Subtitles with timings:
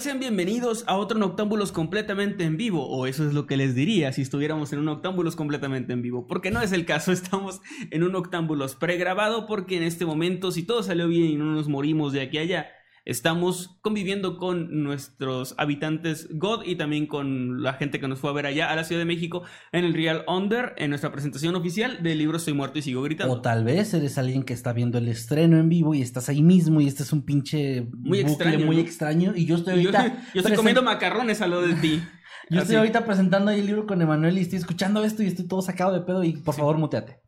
[0.00, 4.14] Sean bienvenidos a otro Noctámbulos completamente en vivo, o eso es lo que les diría
[4.14, 8.02] si estuviéramos en un Noctámbulos completamente en vivo, porque no es el caso, estamos en
[8.02, 12.14] un Noctámbulos pregrabado, porque en este momento, si todo salió bien y no nos morimos
[12.14, 12.70] de aquí a allá,
[13.04, 18.32] estamos conviviendo con nuestros habitantes God y también con la gente que nos fue a
[18.32, 19.42] ver allá a la Ciudad de México
[19.72, 23.34] en el Real Under, en nuestra presentación oficial del libro Soy muerto y sigo gritando.
[23.34, 26.42] O tal vez eres alguien que está viendo el estreno en vivo y estás ahí
[26.42, 28.82] mismo y este es un pinche Muy bucle extraño, muy ¿no?
[28.82, 32.02] extraño y yo estoy yo, ahorita yo estoy comiendo macarrones a lo de ti.
[32.50, 32.62] yo Así.
[32.62, 35.62] estoy ahorita presentando ahí el libro con Emanuel y estoy escuchando esto y estoy todo
[35.62, 37.20] sacado de pedo y por favor muteate.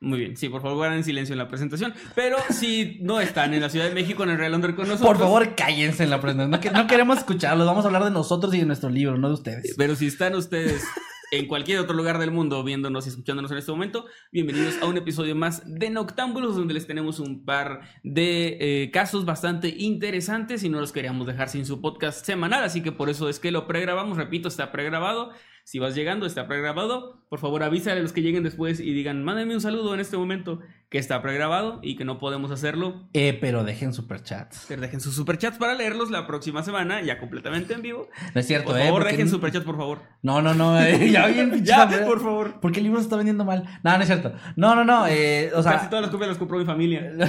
[0.00, 1.92] Muy bien, sí, por favor, guarden silencio en la presentación.
[2.14, 5.08] Pero si no están en la Ciudad de México, en el Real Under con nosotros.
[5.08, 6.50] Por favor, cállense en la presentación.
[6.52, 9.28] No, que- no queremos escucharlos, vamos a hablar de nosotros y de nuestro libro, no
[9.28, 9.74] de ustedes.
[9.76, 10.84] Pero si están ustedes
[11.32, 14.96] en cualquier otro lugar del mundo viéndonos y escuchándonos en este momento, bienvenidos a un
[14.98, 20.68] episodio más de Noctámbulos, donde les tenemos un par de eh, casos bastante interesantes y
[20.68, 23.66] no los queríamos dejar sin su podcast semanal, así que por eso es que lo
[23.66, 24.16] pregrabamos.
[24.16, 25.32] Repito, está pregrabado.
[25.70, 27.26] Si vas llegando, está pregrabado.
[27.28, 30.16] Por favor, avísale a los que lleguen después y digan, mándenme un saludo en este
[30.16, 34.64] momento que está pregrabado y que no podemos hacerlo Eh, pero dejen superchats.
[34.66, 38.08] pero dejen sus superchats para leerlos la próxima semana, ya completamente en vivo.
[38.34, 38.84] No es cierto, Por eh.
[38.84, 39.98] favor, porque- dejen superchats, por favor.
[40.22, 42.60] No, no, no, eh, ya bien Ya, por favor.
[42.62, 43.64] Porque el libro se está vendiendo mal.
[43.84, 44.32] No, no es cierto.
[44.56, 45.06] No, no, no.
[45.06, 47.02] Eh, o sea, Casi todas las copias las compró mi familia.
[47.12, 47.26] De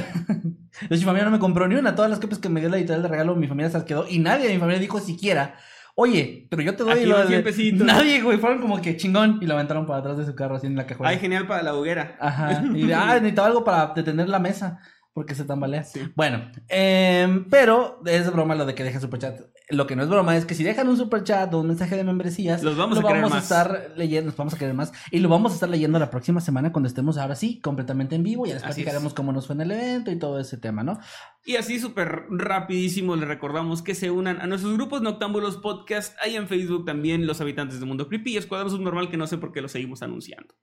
[0.95, 1.93] hecho, mi familia no me compró ni una.
[1.93, 4.05] Todas las copias que me dio la editorial de regalo, mi familia se las quedó.
[4.07, 5.55] Y nadie de mi familia dijo siquiera,
[5.99, 7.85] oye, pero yo te doy Aquí lo van de- 100 pesitos.
[7.85, 8.37] Nadie, güey.
[8.37, 9.37] Fueron como que chingón.
[9.41, 11.09] Y lo aventaron para atrás de su carro, así en la cajuela.
[11.11, 12.15] Ay, genial para la hoguera.
[12.19, 12.63] Ajá.
[12.75, 14.79] Y de, ah, necesitaba algo para detener la mesa.
[15.11, 15.83] Porque se tambalea.
[15.83, 16.01] Sí.
[16.15, 19.41] Bueno, em, pero es broma lo de que dejen superchat.
[19.69, 22.03] Lo que no es broma es que si dejan un superchat o un mensaje de
[22.03, 24.93] membresías, Los vamos lo a vamos a estar leyendo, nos vamos a querer más.
[25.11, 28.23] Y lo vamos a estar leyendo la próxima semana cuando estemos ahora sí, completamente en
[28.23, 28.45] vivo.
[28.45, 30.99] Ya les platicaremos cómo nos fue en el evento y todo ese tema, ¿no?
[31.45, 36.15] Y así súper rapidísimo les recordamos que se unan a nuestros grupos Noctámbulos Podcast.
[36.21, 39.37] Hay en Facebook también los habitantes de Mundo Creepy y Escuadrón Subnormal que no sé
[39.37, 40.53] por qué lo seguimos anunciando.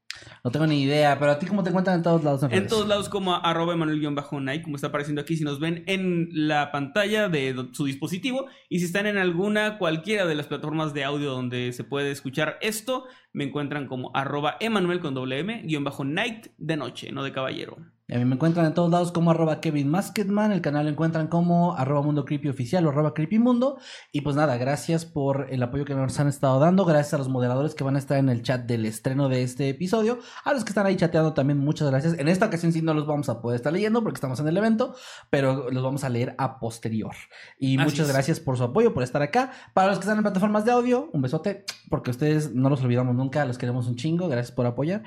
[0.45, 2.43] No tengo ni idea, pero a ti cómo te encuentran en todos lados.
[2.51, 6.71] En todos lados como arroba Emanuel-Night, como está apareciendo aquí, si nos ven en la
[6.71, 11.31] pantalla de su dispositivo y si están en alguna, cualquiera de las plataformas de audio
[11.31, 16.05] donde se puede escuchar esto, me encuentran como arroba Emanuel con doble M, guion bajo
[16.05, 17.79] Night de noche, no de caballero.
[18.09, 21.27] A mí me encuentran en todos lados como arroba Kevin Masketman, el canal lo encuentran
[21.27, 23.79] como arroba Mundo Creepy Oficial o arroba Creepy Mundo.
[24.13, 27.29] Y pues nada, gracias por el apoyo que nos han estado dando, gracias a los
[27.29, 30.63] moderadores que van a estar en el chat del estreno de este episodio, a los
[30.63, 32.17] que están ahí chateando también, muchas gracias.
[32.17, 34.57] En esta ocasión sí no los vamos a poder estar leyendo porque estamos en el
[34.57, 34.95] evento,
[35.29, 37.17] pero los vamos a leer a posterior.
[37.59, 38.13] Y Así muchas es.
[38.13, 39.51] gracias por su apoyo, por estar acá.
[39.75, 43.17] Para los que están en plataformas de audio, un besote, porque ustedes no los olvidamos
[43.17, 45.03] nunca, los queremos un chingo, gracias por apoyar.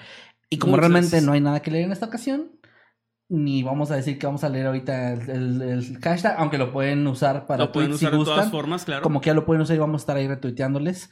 [0.49, 2.58] Y como Muchas realmente no hay nada que leer en esta ocasión,
[3.29, 6.71] ni vamos a decir que vamos a leer ahorita el, el- el hashtag, aunque lo
[6.73, 8.35] pueden usar para Lo pueden tweets si usar de gustan.
[8.37, 9.03] todas formas, claro.
[9.03, 11.09] Como que ya lo pueden usar y vamos a estar ahí retuiteándoles.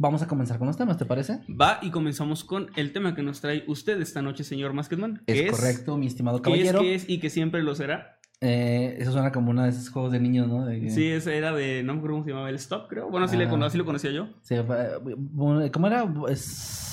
[0.00, 1.40] Vamos a comenzar con los temas, ¿te parece?
[1.48, 5.22] Va y comenzamos con el tema que nos trae usted esta noche, señor Masketman.
[5.26, 6.80] Es, que correcto, mi estimado Que es, caballero.
[6.82, 8.18] que es y que siempre lo será.
[8.40, 10.64] Eh, eso suena como uno de esos juegos de niños, ¿no?
[10.66, 13.10] De que- Sí, ese era de, no me acuerdo cómo se llamaba, el Stop, creo.
[13.10, 13.58] Bueno, así, le Ah.
[13.66, 14.28] así lo conocía yo.
[14.42, 14.54] Sí,
[15.72, 16.06] ¿Cómo era?
[16.28, 16.87] Es...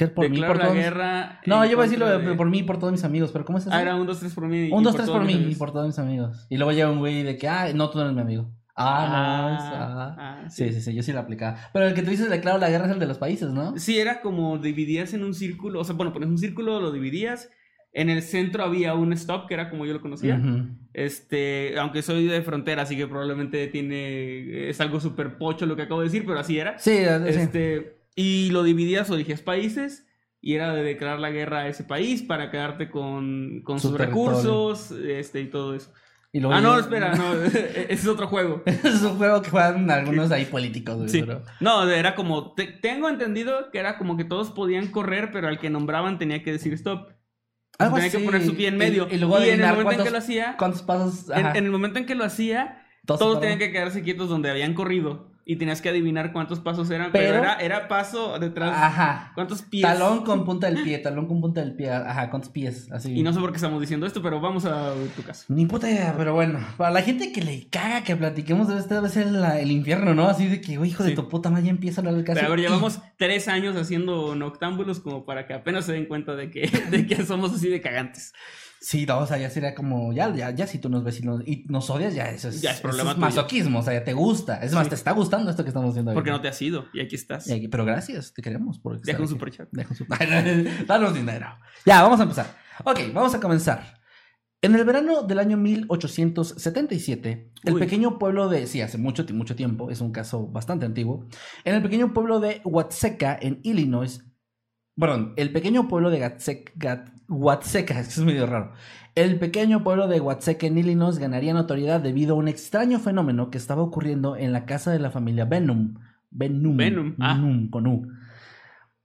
[0.00, 0.08] ¿Qué?
[0.08, 1.40] Por mí, por la todos guerra.
[1.44, 3.58] No, yo voy a decirlo de- por mí y por todos mis amigos, pero ¿cómo
[3.58, 3.74] es eso?
[3.74, 4.70] Ah, era un, dos, tres por mí.
[4.72, 6.46] Un, dos, tres por mí y por todos mis amigos.
[6.48, 8.50] Y luego llega un güey de que, ah, no, tú no eres mi amigo.
[8.74, 10.16] Ah, no, ah.
[10.18, 11.58] ah, Sí, sí, sí, yo sí la aplicaba.
[11.74, 13.76] Pero el que tú dices declaro la guerra es el de los países, ¿no?
[13.76, 17.50] Sí, era como dividías en un círculo, o sea, bueno, pones un círculo, lo dividías.
[17.92, 20.40] En el centro había un stop, que era como yo lo conocía.
[20.94, 24.70] Este, aunque soy de frontera, así que probablemente tiene.
[24.70, 26.78] Es algo súper pocho lo que acabo de decir, pero así era.
[26.78, 26.92] Sí,
[27.32, 27.82] sí.
[28.16, 30.06] Y lo dividías o dijías países,
[30.40, 33.98] y era de declarar la guerra a ese país para quedarte con, con Su sus
[33.98, 35.92] recursos, este, y todo eso.
[36.32, 38.62] Y luego Ah, no, espera, no, ese es otro juego.
[38.66, 41.08] es un juego que juegan algunos ahí políticos, güey.
[41.08, 41.22] Sí.
[41.22, 45.48] pero- No, era como, te- tengo entendido que era como que todos podían correr, pero
[45.48, 47.08] al que nombraban tenía que decir stop.
[47.78, 48.26] Algo tenía que así.
[48.26, 49.08] poner su pie en medio.
[49.10, 51.30] Y, y luego en el momento en que lo hacía, cuántos pasos.
[51.30, 54.50] en, en el momento en que lo hacía, todos todos tenían que quedarse quietos donde
[54.50, 55.29] habían corrido.
[55.44, 58.70] Y tenías que adivinar cuántos pasos eran, pero, Pero- era, era paso detrás.
[58.76, 59.32] Ajá.
[59.34, 59.82] ¿Cuántos pies?
[59.82, 61.90] Talón con punta del pie, talón con punta del pie.
[61.90, 62.90] Ajá, ¿cuántos pies?
[62.92, 63.12] Así.
[63.18, 65.46] Y no sé por qué estamos diciendo esto, pero vamos a tu caso.
[65.48, 66.60] Ni puta idea, pero bueno.
[66.76, 70.28] Para la gente que le caga que platiquemos de este debe ser el infierno, ¿no?
[70.28, 71.14] Así de que, güey, hijo de Sí.
[71.16, 72.36] tu puta madre, ya empieza a hablar del caso.
[72.40, 76.36] Pero a ver, llevamos tres años haciendo noctámbulos como para que apenas se den cuenta
[76.36, 76.60] de que,
[76.90, 78.32] de que somos así de cagantes.
[78.82, 81.22] Sí, no, o sea, ya sería como, ya, ya, ya si tú nos ves y
[81.22, 83.20] nos, y nos odias, ya eso es, Ya es eso problema tuyo.
[83.26, 84.56] masoquismo, o sea, ya te gusta.
[84.64, 84.88] Es más, Sí.
[84.88, 87.46] te está gustando esto que estamos haciendo Porque no te has ido y aquí estás.
[87.46, 88.78] Y aquí- Pero gracias, te queremos.
[88.78, 89.68] Por Deja un superchat.
[89.70, 90.18] Deja un super...
[90.86, 91.46] Danos dinero.
[91.84, 92.56] Ya, vamos a empezar.
[92.84, 94.00] Ok, vamos a comenzar.
[94.62, 97.80] En el verano del año 1877, el Uy.
[97.80, 98.66] pequeño pueblo de...
[98.66, 101.26] Sí, hace mucho, ti- mucho tiempo, es un caso bastante antiguo.
[101.64, 104.24] En el pequeño pueblo de Watseka, en Illinois...
[104.98, 108.72] Perdón, el pequeño pueblo de Gatsek- Gat- Watseka, es medio raro.
[109.14, 113.58] El pequeño pueblo de Watseka en Illinois ganaría notoriedad debido a un extraño fenómeno que
[113.58, 115.94] estaba ocurriendo en la casa de la familia Benham.
[116.30, 116.76] Benham.
[116.76, 117.34] Benham, ah.
[117.34, 118.06] Benham, con U.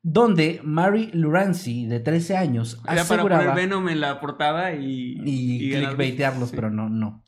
[0.08, 3.42] Donde Mary Lurancy, de 13 años, Era para aseguraba...
[3.46, 6.56] poner Venom en la portada y, y, ganar- clickbaitearlos, Sí.
[6.56, 7.24] pero no, no.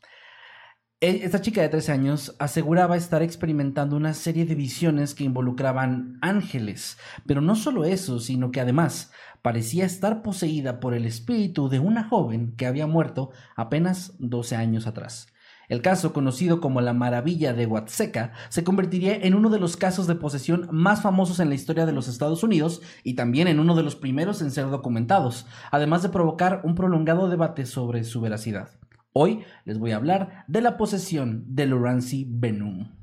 [1.00, 6.18] E- Esta chica de 13 años aseguraba estar experimentando una serie de visiones que involucraban
[6.22, 9.12] ángeles, pero no solo eso, sino que además
[9.42, 14.86] parecía estar poseída por el espíritu de una joven que había muerto apenas 12 años
[14.88, 15.28] atrás.
[15.68, 20.06] El caso, conocido como la Maravilla de Huatseca, se convertiría en uno de los casos
[20.06, 23.76] de posesión más famosos en la historia de los Estados Unidos y también en uno
[23.76, 28.70] de los primeros en ser documentados, además de provocar un prolongado debate sobre su veracidad.
[29.12, 32.94] Hoy les voy a hablar de la posesión de Lurancy Benum.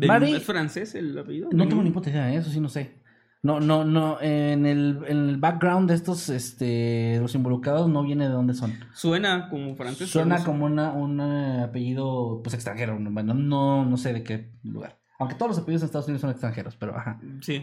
[0.00, 1.48] ¿Es francés el apellido?
[1.52, 2.36] No tengo ni puta idea, ¿eh?
[2.36, 3.02] eso sí no sé.
[3.42, 8.24] No, no, no, en el, en el background de estos, este, los involucrados no viene
[8.26, 8.72] de dónde son.
[8.94, 10.08] Suena como francés.
[10.08, 12.98] Suena no como una, un eh, apellido, pues, extranjero.
[12.98, 14.98] no- Bueno, no, no sé de qué lugar.
[15.18, 17.20] Aunque todos los apellidos en Estados Unidos son extranjeros, pero ajá.
[17.42, 17.58] Sí.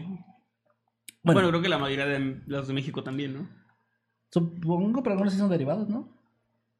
[1.23, 3.49] Bueno, Bueno, creo que la mayoría de los de México también, ¿no?
[4.29, 6.07] supongo, pero algunos sí son derivados, ¿no?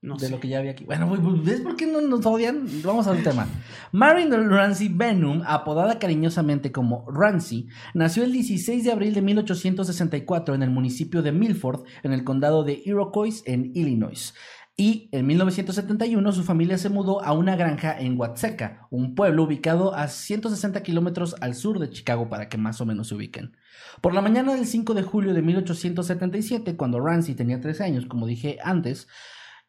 [0.02, 0.32] No de sé.
[0.32, 0.84] lo que ya había aquí.
[0.84, 2.68] Bueno, pues, pues, ¿ves por qué no nos odian?
[2.84, 3.48] Vamos al tema.
[3.92, 10.64] Marin Ramsey Benham, apodada cariñosamente como Ramsey, nació el 16 de abril de 1864 en
[10.64, 14.34] el municipio de Milford, en el condado de Iroquois, en Illinois.
[14.76, 19.94] Y en 1971 su familia se mudó a una granja en Watseka, un pueblo ubicado
[19.94, 23.56] a 160 kilómetros al sur de Chicago para que más o menos se ubiquen.
[24.02, 28.26] Por la mañana del 5 de julio de 1877, cuando Ramsey tenía 13 años, como
[28.26, 29.08] dije antes,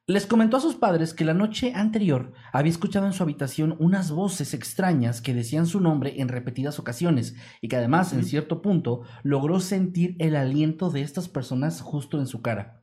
[0.09, 4.11] les comentó a sus padres que la noche anterior había escuchado en su habitación unas
[4.11, 9.03] voces extrañas que decían su nombre en repetidas ocasiones y que además en cierto punto
[9.23, 12.83] logró sentir el aliento de estas personas justo en su cara.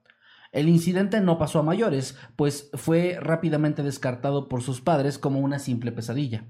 [0.54, 5.60] El incidente no pasó a mayores, pues fue rápidamente descartado por sus padres como una
[5.60, 6.48] simple pesadilla.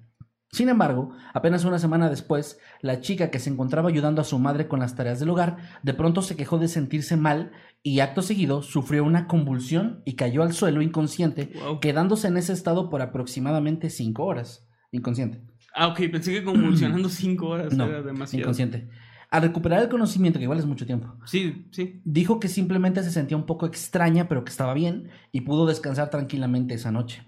[0.51, 4.67] Sin embargo, apenas una semana después, la chica que se encontraba ayudando a su madre
[4.67, 7.51] con las tareas del hogar, de pronto se quejó de sentirse mal
[7.83, 11.79] y acto seguido sufrió una convulsión y cayó al suelo inconsciente, Wow.
[11.79, 14.67] quedándose en ese estado por aproximadamente cinco horas.
[14.91, 15.41] Inconsciente.
[15.75, 18.41] Ah, ok, pensé que convulsionando cinco horas No, era demasiado.
[18.41, 18.89] Inconsciente.
[19.29, 22.01] Al recuperar el conocimiento, que igual es mucho tiempo, Sí, sí.
[22.03, 26.09] dijo que simplemente se sentía un poco extraña, pero que estaba bien y pudo descansar
[26.09, 27.23] tranquilamente esa noche.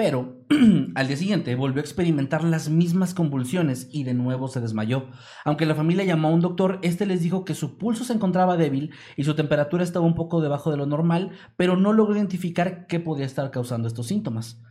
[0.00, 0.46] Pero
[0.94, 5.10] al día siguiente volvió a experimentar las mismas convulsiones y de nuevo se desmayó.
[5.44, 8.56] Aunque la familia llamó a un doctor, este les dijo que su pulso se encontraba
[8.56, 12.86] débil y su temperatura estaba un poco debajo de lo normal, pero no logró identificar
[12.86, 14.62] qué podía estar causando estos síntomas.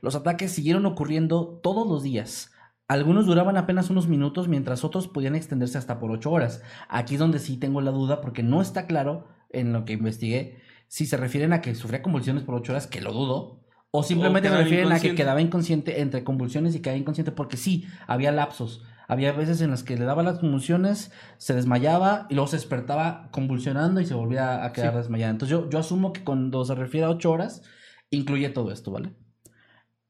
[0.00, 2.50] Los ataques siguieron ocurriendo todos los días.
[2.88, 6.62] Algunos duraban apenas unos minutos, mientras otros podían extenderse hasta por ocho horas.
[6.88, 10.62] Aquí es donde sí tengo la duda, porque no está claro en lo que investigué
[10.88, 13.59] si se refieren a que sufría convulsiones por ocho horas, que lo dudo,
[13.92, 17.86] o simplemente quedaba refieren a que quedaba inconsciente entre convulsiones y quedaba inconsciente, porque sí,
[18.06, 18.82] había lapsos.
[19.08, 23.28] Había veces en las que le daba las convulsiones, se desmayaba y luego se despertaba
[23.32, 24.98] convulsionando y se volvía a quedar Sí.
[24.98, 25.32] desmayada.
[25.32, 27.62] Entonces yo, yo asumo que cuando se refiere a ocho horas,
[28.10, 29.12] incluye todo esto, ¿vale?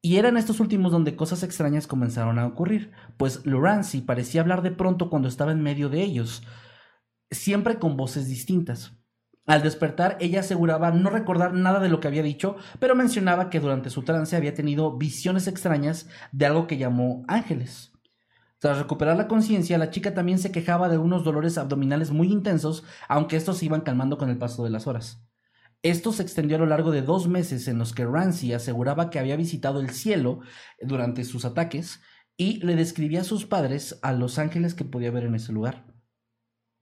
[0.02, 4.70] Y eran estos últimos donde cosas extrañas comenzaron a ocurrir, pues Lurancy parecía hablar de
[4.70, 6.42] pronto cuando estaba en medio de ellos,
[7.30, 8.92] siempre con voces distintas.
[9.50, 13.59] Al despertar, ella aseguraba no recordar nada de lo que había dicho, pero mencionaba que
[13.59, 17.90] durante su trance había tenido visiones extrañas de algo que llamó ángeles.
[18.61, 22.85] Tras recuperar la conciencia, la chica también se quejaba de unos dolores abdominales muy intensos,
[23.09, 25.21] aunque estos se iban calmando con el paso de las horas.
[25.83, 29.19] Esto se extendió a lo largo de dos meses en los que Ramsey aseguraba que
[29.19, 30.42] había visitado el cielo
[30.80, 32.00] durante sus ataques
[32.37, 35.89] y le describía a sus padres a los ángeles que podía ver en ese lugar.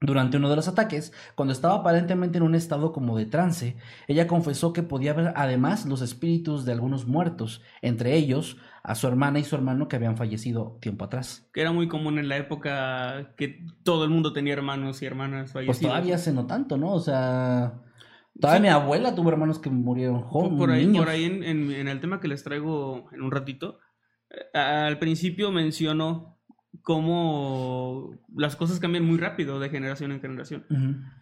[0.01, 3.77] Durante uno de los ataques, cuando estaba aparentemente en un estado como de trance,
[4.07, 9.09] ella confesó que podía ver además los espíritus de algunos muertos, entre ellos a su
[9.09, 11.49] hermana y su hermano que habían fallecido tiempo atrás.
[11.53, 15.51] Que era muy común en la época que todo el mundo tenía hermanos y hermanas
[15.53, 15.79] fallecidos.
[15.81, 16.93] Pues todavía hace no tanto, ¿no?
[16.93, 17.75] O sea,
[18.41, 20.59] todavía mi abuela tuvo hermanos que murieron jóvenes.
[20.59, 21.05] Por ahí, niños.
[21.05, 23.81] por ahí en, en- en el tema que les traigo en un ratito,
[24.31, 26.38] eh, al principio menciono
[26.83, 30.65] cómo las cosas cambian muy rápido de generación en generación.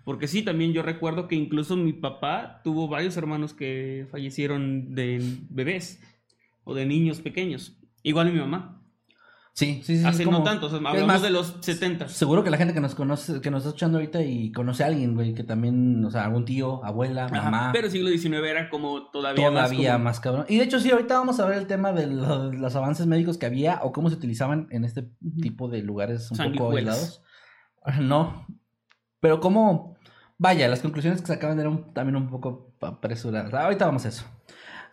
[0.05, 5.39] Porque sí, también yo recuerdo que incluso mi papá tuvo varios hermanos que fallecieron de
[5.51, 6.03] bebés
[6.65, 7.79] o de niños pequeños.
[8.03, 8.83] Igual mi mamá.
[9.59, 10.05] Sí, sí, sí.
[10.05, 12.09] Hace como- no tanto, o sea, hablamos más, de los 70.
[12.11, 14.89] Seguro que la gente que nos conoce, que nos está escuchando ahorita y conoce a
[14.89, 17.71] alguien, güey, que también, o sea, algún tío, abuela, Ajá, mamá.
[17.73, 20.03] Pero siglo XIX era como todavía, Todavía más.
[20.03, 20.45] más, cabrón.
[20.51, 23.39] Y de hecho, sí, ahorita vamos a ver el tema de lo- los avances médicos
[23.39, 25.09] que había o cómo se utilizaban en este
[25.41, 27.23] tipo de lugares un poco aislados.
[28.01, 28.47] No.
[29.21, 29.97] Pero cómo.
[30.39, 33.55] Vaya, las conclusiones que sacaban eran también un poco apresuradas.
[33.55, 34.25] Ahorita vamos a eso.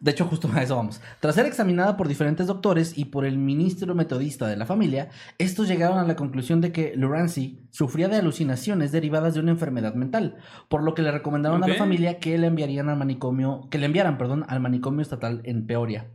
[0.04, 1.02] De hecho, justo a eso vamos.
[1.22, 5.70] Tras ser examinada por diferentes doctores y por el ministro metodista de la familia, estos
[5.70, 10.36] llegaron a la conclusión de que Lurancy sufría de alucinaciones derivadas de una enfermedad mental,
[10.68, 13.86] por lo que le recomendaron a la familia que le enviarían al manicomio, que le
[13.86, 16.08] enviaran, perdón, al manicomio estatal en Peoria.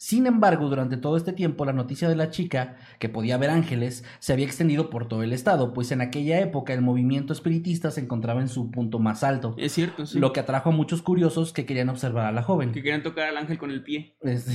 [0.00, 4.04] Sin embargo, durante todo este tiempo, la noticia de la chica, que podía ver ángeles,
[4.20, 8.00] se había extendido por todo el estado, pues en aquella época el movimiento espiritista se
[8.02, 10.20] encontraba en su punto más alto, Es cierto, sí.
[10.20, 12.70] lo que atrajo a muchos curiosos que querían observar a la joven.
[12.70, 14.52] Que querían tocar al ángel con el pie, Este,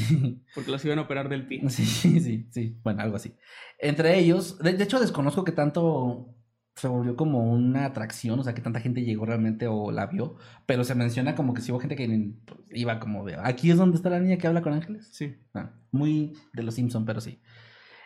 [0.55, 1.61] porque los iban a operar del pie.
[1.69, 3.33] Sí, sí, sí, bueno, algo así.
[3.79, 6.33] Entre ellos, de, de hecho desconozco que tanto
[6.75, 10.35] se volvió como una atracción, o sea, que tanta gente llegó realmente o la vio,
[10.65, 12.07] pero se menciona como que si hubo gente que
[12.45, 15.07] pues, iba como de, aquí es donde está la niña que habla con ángeles.
[15.11, 15.35] Sí.
[15.53, 17.39] Ah, muy de los Simpson, pero sí.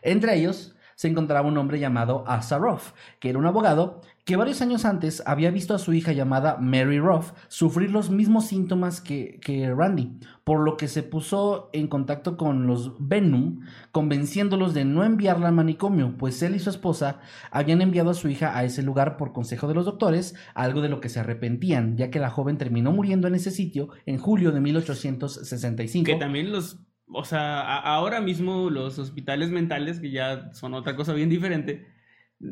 [0.01, 4.61] Entre ellos se encontraba un hombre llamado Asa Ruff, que era un abogado que varios
[4.63, 9.39] años antes había visto a su hija llamada Mary Ruff sufrir los mismos síntomas que,
[9.39, 13.59] que Randy, por lo que se puso en contacto con los Venom,
[13.91, 17.19] convenciéndolos de no enviarla al manicomio, pues él y su esposa
[17.51, 20.89] habían enviado a su hija a ese lugar por consejo de los doctores, algo de
[20.89, 24.51] lo que se arrepentían, ya que la joven terminó muriendo en ese sitio en julio
[24.51, 26.05] de 1865.
[26.05, 30.95] Que también los, o sea, a- ahora mismo los hospitales mentales, que ya son otra
[30.95, 31.85] cosa bien diferente,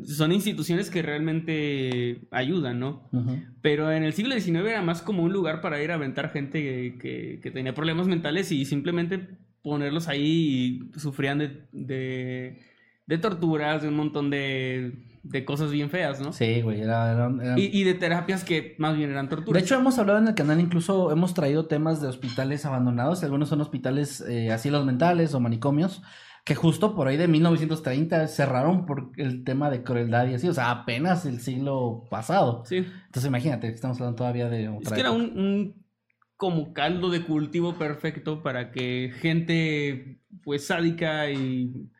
[0.04, 3.08] son instituciones que realmente ayudan, ¿no?
[3.62, 6.60] Pero en el siglo XIX era más como un lugar para ir a aventar gente
[6.62, 9.28] que, que- que tenía problemas mentales y simplemente
[9.62, 12.58] ponerlos ahí y sufrían de, de,
[13.06, 14.92] de torturas, de un montón de,
[15.28, 16.32] de cosas bien feas, ¿no?
[16.32, 19.60] Sí, güey, era, Y, y de terapias que más bien eran torturas.
[19.60, 23.22] De hecho, hemos hablado en el canal, incluso hemos traído temas de hospitales abandonados.
[23.24, 26.02] Algunos son hospitales eh, asilos mentales o manicomios,
[26.44, 30.48] que justo por ahí de 1930 cerraron por el tema de crueldad y así.
[30.48, 32.64] O sea, apenas el siglo pasado.
[32.66, 32.76] sí.
[32.76, 35.86] Entonces, imagínate, estamos hablando todavía de otra Es que era un, un
[36.36, 41.90] como caldo de cultivo perfecto para que gente pues sádica y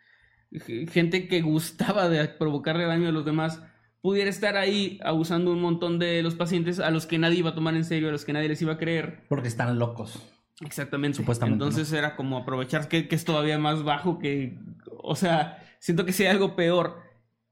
[0.89, 3.63] gente que gustaba de provocarle daño a los demás
[4.01, 7.55] pudiera estar ahí abusando un montón de los pacientes a los que nadie iba a
[7.55, 9.25] tomar en serio, a los que nadie les iba a creer.
[9.29, 10.23] Porque están locos.
[10.61, 11.17] Exactamente.
[11.17, 14.61] Supuestamente, Entonces era como aprovechar que, que es todavía más bajo que...
[15.03, 17.03] O sea, siento que si hay algo peor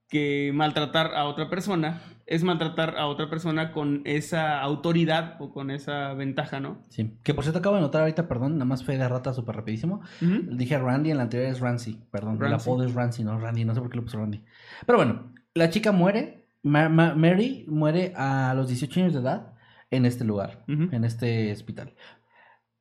[0.09, 5.71] que maltratar a otra persona, es maltratar a otra persona con esa autoridad o con
[5.71, 6.85] esa ventaja, ¿no?
[6.89, 7.19] Sí.
[7.23, 10.01] Que por cierto acabo de notar ahorita, perdón, nada más fue de rata súper rapidísimo.
[10.23, 10.43] Ujú.
[10.57, 12.35] Dije Randy, en la anterior es Rancy, perdón.
[12.35, 12.71] El Rancy.
[12.71, 14.43] apodo es Rancy, no Randy, no sé por qué lo puso Randy.
[14.87, 19.53] Pero bueno, la chica muere, Ma- Ma- Mary muere a los 18 años de edad
[19.91, 20.89] en este lugar, Ujú.
[20.93, 21.95] en este hospital.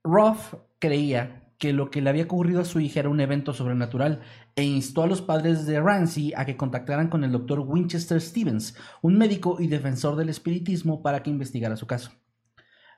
[0.04, 4.20] Ruff creía que lo que le había ocurrido a su hija era un evento sobrenatural
[4.58, 8.76] e instó a los padres de Rancy a que contactaran con el doctor Winchester Stevens,
[9.02, 12.12] un médico y defensor del espiritismo, para que investigara su caso.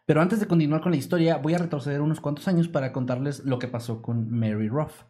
[0.08, 3.46] Pero antes de continuar con la historia, voy a retroceder unos cuantos años para contarles
[3.46, 5.04] lo que pasó con Mary Ruff.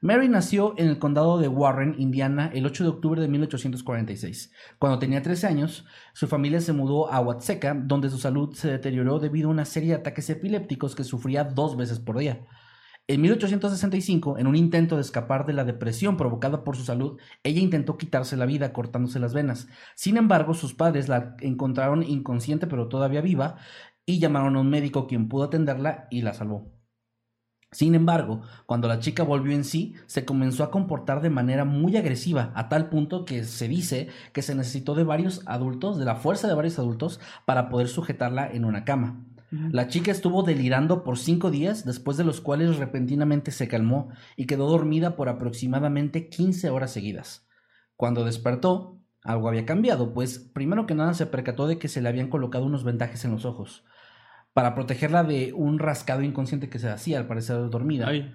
[0.00, 4.52] Mary nació en el condado de Warren, Indiana, el 8 de octubre de 1846.
[4.78, 9.18] Cuando tenía 13 años, su familia se mudó a Watseka, donde su salud se deterioró
[9.18, 12.46] debido a una serie de ataques epilépticos que sufría dos veces por día.
[13.10, 17.60] En 1865, en un intento de escapar de la depresión provocada por su salud, ella
[17.60, 19.66] intentó quitarse la vida cortándose las venas.
[19.96, 23.56] Sin embargo, sus padres la encontraron inconsciente pero todavía viva
[24.06, 26.70] y llamaron a un médico quien pudo atenderla y la salvó.
[27.72, 31.96] Sin embargo, cuando la chica volvió en sí, se comenzó a comportar de manera muy
[31.96, 36.14] agresiva, a tal punto que se dice que se necesitó de varios adultos, de la
[36.14, 39.24] fuerza de varios adultos, para poder sujetarla en una cama.
[39.50, 44.46] La chica estuvo delirando por cinco días, después de los cuales repentinamente se calmó y
[44.46, 47.48] quedó dormida por aproximadamente 15 horas seguidas.
[47.96, 52.08] Cuando despertó, algo había cambiado, pues primero que nada se percató de que se le
[52.08, 53.84] habían colocado unos vendajes en los ojos,
[54.52, 58.06] para protegerla de un rascado inconsciente que se hacía al parecer dormida.
[58.08, 58.32] Ay,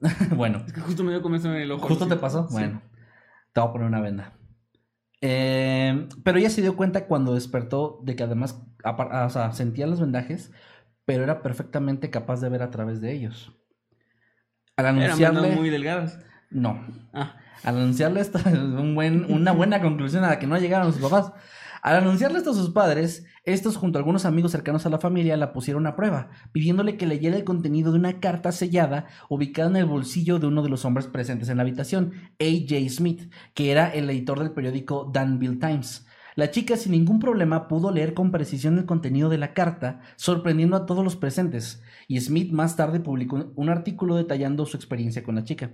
[0.36, 1.86] bueno, es que justo me dio comenzó en el ojo.
[1.86, 2.48] ¿Justo te pasó?
[2.48, 2.54] Sí.
[2.54, 2.82] Bueno,
[3.52, 4.35] te voy a poner una venda.
[5.20, 10.00] Eh, pero ella se dio cuenta cuando despertó de que además o sea, sentía los
[10.00, 10.52] vendajes,
[11.04, 13.52] pero era perfectamente capaz de ver a través de ellos.
[14.76, 15.56] Al anunciarle...
[15.56, 16.18] muy delgadas.
[16.50, 16.86] No.
[17.12, 20.92] Ah, Al anunciarle esto, es un buen, una buena conclusión a la que no llegaron
[20.92, 21.32] sus papás.
[21.86, 25.36] Al anunciarle esto a sus padres, estos junto a algunos amigos cercanos a la familia
[25.36, 29.76] la pusieron a prueba, pidiéndole que leyera el contenido de una carta sellada ubicada en
[29.76, 32.90] el bolsillo de uno de los hombres presentes en la habitación, A.J.
[32.90, 36.04] Smith, que era el editor del periódico Danville Times.
[36.34, 40.74] La chica sin ningún problema pudo leer con precisión el contenido de la carta, sorprendiendo
[40.74, 45.36] a todos los presentes, y Smith más tarde publicó un artículo detallando su experiencia con
[45.36, 45.70] la chica.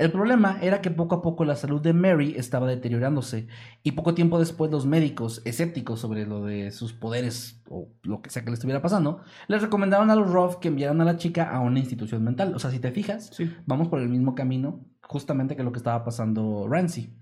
[0.00, 3.48] El problema era que poco a poco la salud de Mary estaba deteriorándose
[3.82, 8.30] y poco tiempo después los médicos, escépticos sobre lo de sus poderes o lo que
[8.30, 11.50] sea que le estuviera pasando, les recomendaron a los Ruff que enviaran a la chica
[11.50, 12.54] a una institución mental.
[12.54, 13.54] O sea, si te fijas, sí.
[13.66, 17.14] vamos por el mismo camino justamente que lo que estaba pasando Rancy.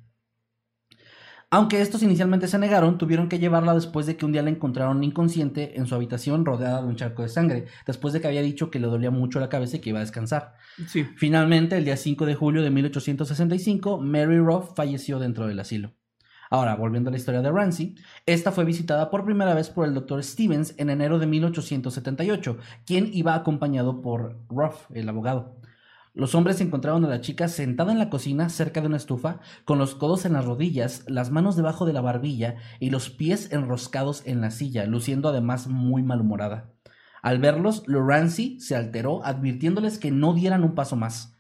[1.50, 5.02] Aunque estos inicialmente se negaron, tuvieron que llevarla después de que un día la encontraron
[5.02, 8.71] inconsciente en su habitación rodeada de un charco de sangre, después de que había dicho
[8.71, 10.57] que le dolía mucho la cabeza y que iba a descansar.
[10.87, 11.05] Sí.
[11.17, 15.95] Finalmente, el día 5 de julio de 1865, Mary Ruff falleció dentro del asilo.
[16.50, 17.95] Ahora, volviendo a la historia de Rancy,
[18.26, 20.23] esta fue visitada por primera vez por el Dr.
[20.23, 25.58] Stevens en enero de 1878, quien iba acompañado por Ruff, el abogado.
[26.18, 29.78] Los hombres encontraron a la chica sentada en la cocina cerca de una estufa, con
[29.78, 34.26] los codos en las rodillas, las manos debajo de la barbilla y los pies enroscados
[34.26, 36.72] en la silla, luciendo además muy malhumorada.
[37.22, 41.37] Al verlos, Lorancy se alteró, advirtiéndoles que no dieran un paso más.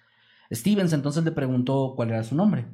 [0.52, 2.68] Stevens entonces le preguntó cuál era su nombre,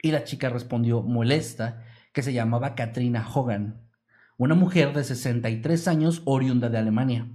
[0.00, 3.82] y la chica respondió molesta que se llamaba Katrina Hogan,
[4.36, 7.26] una mujer de 63 años oriunda de Alemania.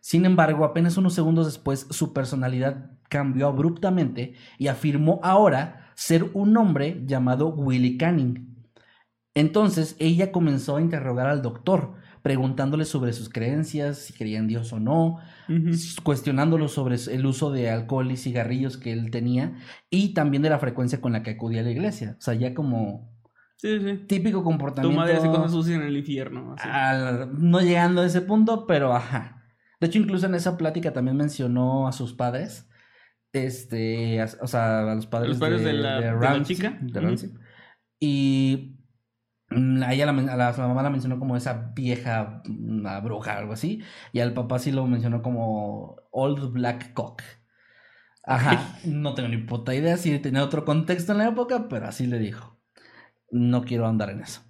[0.00, 6.56] Sin embargo, apenas unos segundos después, su personalidad cambió abruptamente y afirmó ahora ser un
[6.56, 8.56] hombre llamado Willie Canning.
[9.34, 14.72] Entonces ella comenzó a interrogar al doctor, preguntándole sobre sus creencias, si creía en Dios
[14.72, 15.18] o no,
[16.02, 19.54] cuestionándolo sobre el uso de alcohol y cigarrillos que él tenía
[19.90, 22.16] y también de la frecuencia con la que acudía a la iglesia.
[22.18, 23.10] O sea, ya como
[23.56, 23.98] Sí, sí.
[24.06, 24.98] típico Tu comportamiento.
[24.98, 26.54] madre hace cosas sucias en el infierno.
[26.56, 26.68] así.
[26.70, 29.44] al- no llegando a ese punto, pero ajá.
[29.80, 32.66] De hecho, incluso en esa plática también mencionó a sus padres.
[33.32, 36.76] Este, o sea, a los padres, los padres de la- de la Ramsey, chica.
[36.80, 37.06] de Ujú.
[37.08, 37.30] Ramsey.
[38.00, 38.76] Y
[39.50, 42.82] mm, a ella la, a la, a la mamá la mencionó como esa vieja mm,
[42.82, 43.82] la bruja, algo así.
[44.12, 47.22] Y al papá sí lo mencionó como Old Black Cock.
[48.24, 52.06] Ajá, no tengo ni puta idea si tenía otro contexto en la época, pero así
[52.06, 52.60] le dijo.
[53.30, 54.42] No quiero andar en eso.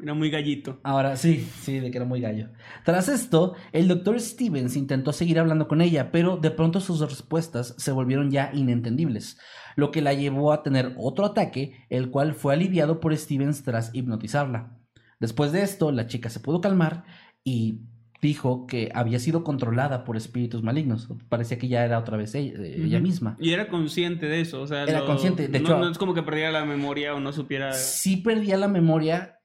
[0.00, 0.80] Era muy gallito.
[0.82, 2.48] Ahora sí, sí, de que era muy gallo.
[2.84, 7.74] Tras esto, el doctor Stevens intentó seguir hablando con ella, pero de pronto sus respuestas
[7.78, 9.38] se volvieron ya inentendibles,
[9.76, 13.94] lo que la llevó a tener otro ataque, el cual fue aliviado por Stevens tras
[13.94, 14.78] hipnotizarla.
[15.20, 17.04] Después de esto, la chica se pudo calmar
[17.44, 17.80] y
[18.20, 21.08] dijo que había sido controlada por espíritus malignos.
[21.28, 23.06] Parecía que ya era otra vez ella, ella Ujú.
[23.06, 23.36] misma.
[23.38, 24.62] Y era consciente de eso.
[24.62, 27.14] O sea, Era lo- consciente, de no, hecho- no es como que perdiera la memoria
[27.14, 27.72] o no supiera.
[27.74, 29.38] Sí perdía la memoria,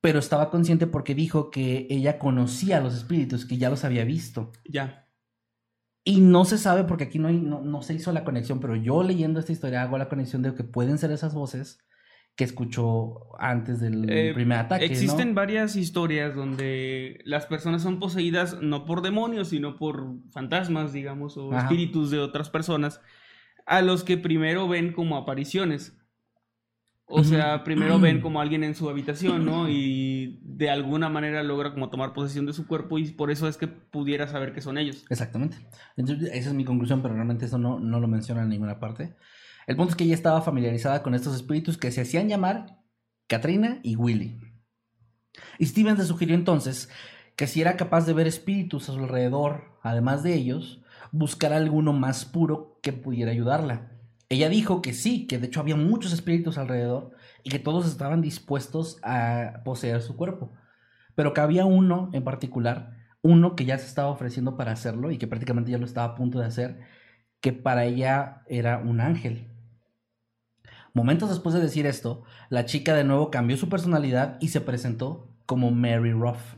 [0.00, 4.04] pero estaba consciente porque dijo que ella conocía a los espíritus, que ya los había
[4.04, 4.52] visto.
[4.68, 5.08] Ya.
[6.04, 8.76] Y no se sabe porque aquí no, hay, no, no se hizo la conexión, pero
[8.76, 11.78] yo leyendo esta historia hago la conexión de que pueden ser esas voces
[12.36, 14.86] que escuchó antes del Eh, primer ataque.
[14.86, 14.92] ¿no?
[14.92, 21.36] Existen varias historias donde las personas son poseídas no por demonios, sino por fantasmas, digamos,
[21.38, 21.62] o Ajá.
[21.62, 23.00] espíritus de otras personas,
[23.64, 25.96] a los que primero ven como apariciones.
[27.08, 29.68] O sea, primero ven como alguien en su habitación, ¿no?
[29.68, 33.56] Y de alguna manera logra como tomar posesión de su cuerpo y por eso es
[33.56, 35.04] que pudiera saber que son ellos.
[35.08, 35.56] Exactamente.
[35.96, 39.14] Entonces, esa es mi conclusión, pero realmente eso no, no lo menciona en ninguna parte.
[39.66, 42.80] El punto es que ella estaba familiarizada con estos espíritus que se hacían llamar
[43.28, 44.40] Katrina y Willy.
[45.58, 46.88] Y Stevens le sugirió entonces
[47.36, 51.92] que si era capaz de ver espíritus a su alrededor, además de ellos, buscar alguno
[51.92, 53.95] más puro que pudiera ayudarla.
[54.28, 57.12] Ella dijo que sí, que de hecho había muchos espíritus alrededor
[57.44, 60.52] y que todos estaban dispuestos a poseer su cuerpo.
[61.14, 65.18] Pero que había uno en particular, uno que ya se estaba ofreciendo para hacerlo y
[65.18, 66.80] que prácticamente ya lo estaba a punto de hacer,
[67.40, 69.48] que para ella era un ángel.
[70.94, 75.30] Momentos después de decir esto, la chica de nuevo cambió su personalidad y se presentó
[75.46, 76.56] como Mary Ruff.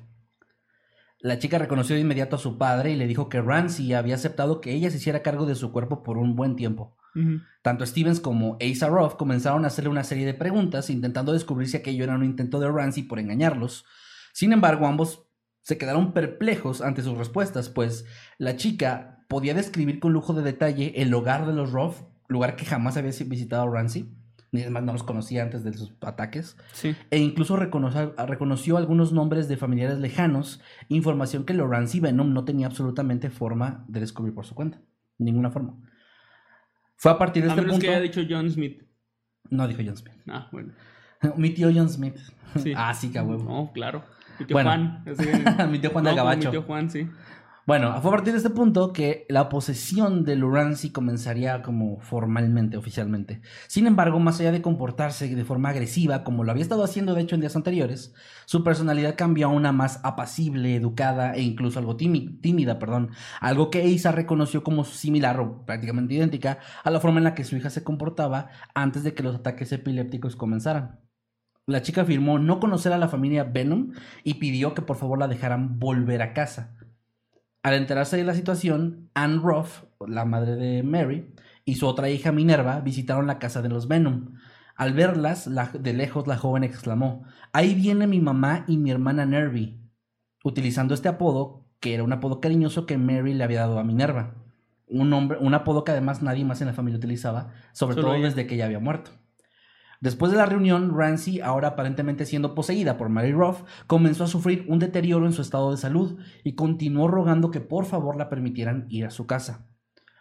[1.20, 4.61] La chica reconoció de inmediato a su padre y le dijo que Ramsey había aceptado
[4.61, 6.97] que ella se hiciera cargo de su cuerpo por un buen tiempo.
[7.62, 11.76] Tanto Stevens como Asa Roth comenzaron a hacerle una serie de preguntas intentando descubrir si
[11.76, 13.85] aquello era un intento de Ramsey por engañarlos.
[14.33, 15.26] Sin embargo, ambos
[15.62, 18.07] se quedaron perplejos ante sus respuestas, pues
[18.38, 21.96] la chica podía describir con lujo de detalle el hogar de los Roth,
[22.28, 24.09] lugar que jamás había visitado Ramsey,
[24.50, 26.96] ni además no los conocía antes de sus ataques, Sí.
[27.11, 32.44] e incluso reconoció, reconoció algunos nombres de familiares lejanos, información que Lawrence y Venom no
[32.46, 34.81] tenía absolutamente forma de descubrir por su cuenta,
[35.18, 35.76] ninguna forma.
[36.98, 37.87] Fue a partir de A este menos punto...
[37.87, 38.82] que haya dicho John Smith.
[39.50, 40.14] No dijo John Smith.
[40.28, 40.74] Ah, bueno.
[41.37, 42.18] Mi tío John Smith.
[42.62, 42.72] Sí.
[42.76, 43.44] Ah, sí, huevo.
[43.44, 44.04] No, claro.
[44.38, 44.70] Mi tío Bueno.
[44.70, 45.04] Juan.
[45.70, 46.48] Mi tío Juan No, del Gabacho.
[46.48, 47.08] Mi tío Juan, sí.
[47.68, 52.78] Bueno, fue a partir de este punto que la posesión de Lurancy comenzaría como formalmente,
[52.78, 53.42] oficialmente.
[53.66, 57.20] Sin embargo, más allá de comportarse de forma agresiva, como lo había estado haciendo de
[57.20, 58.14] hecho en días anteriores,
[58.46, 63.11] su personalidad cambió a una más apacible, educada e incluso algo tími- tímida, perdón.
[63.38, 67.44] Algo que Isa reconoció como similar o prácticamente idéntica a la forma en la que
[67.44, 71.00] su hija se comportaba antes de que los ataques epilépticos comenzaran.
[71.66, 73.92] La chica afirmó no conocer a la familia Venom
[74.24, 76.74] y pidió que por favor la dejaran volver a casa.
[77.68, 81.35] Al enterarse de la situación, Anne Ruff, la madre de Mary,
[81.66, 84.37] y su otra hija Minerva visitaron la casa de los Venom.
[84.74, 89.26] Al verlas, la- de lejos la joven exclamó, Ahí viene mi mamá y mi hermana
[89.26, 89.78] Nervy,
[90.44, 94.35] utilizando este apodo, que era un apodo cariñoso que Mary le había dado a Minerva.
[94.87, 98.16] Un, nombre, un apodo que además nadie más en la familia utilizaba, sobre Solo todo
[98.16, 98.28] ella.
[98.28, 99.11] desde que ella había muerto.
[100.00, 104.64] Después de la reunión, Ramsey, ahora aparentemente siendo poseída por Mary Ruff, comenzó a sufrir
[104.68, 108.87] un deterioro en su estado de salud y continuó rogando que por favor la permitieran
[108.88, 109.66] ir a su casa.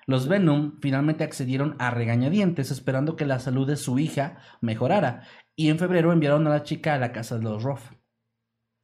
[0.07, 5.23] Los Venom finalmente accedieron a regañadientes esperando que la salud de su hija mejorara
[5.55, 7.91] y en febrero enviaron a la chica a la casa de los Ruff.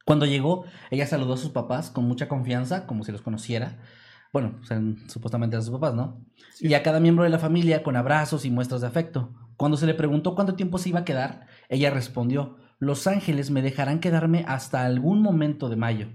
[0.04, 3.78] Cuando llegó, ella saludó a sus papás con mucha confianza, como si los conociera.
[4.34, 6.22] Bueno, o sea, supuestamente a sus papás, ¿no?
[6.52, 6.68] Sí.
[6.68, 9.32] Y a cada miembro de la familia con abrazos y muestras de afecto.
[9.56, 13.62] Cuando se le preguntó cuánto tiempo se iba a quedar, ella respondió, Los ángeles me
[13.62, 16.08] dejarán quedarme hasta algún momento de mayo.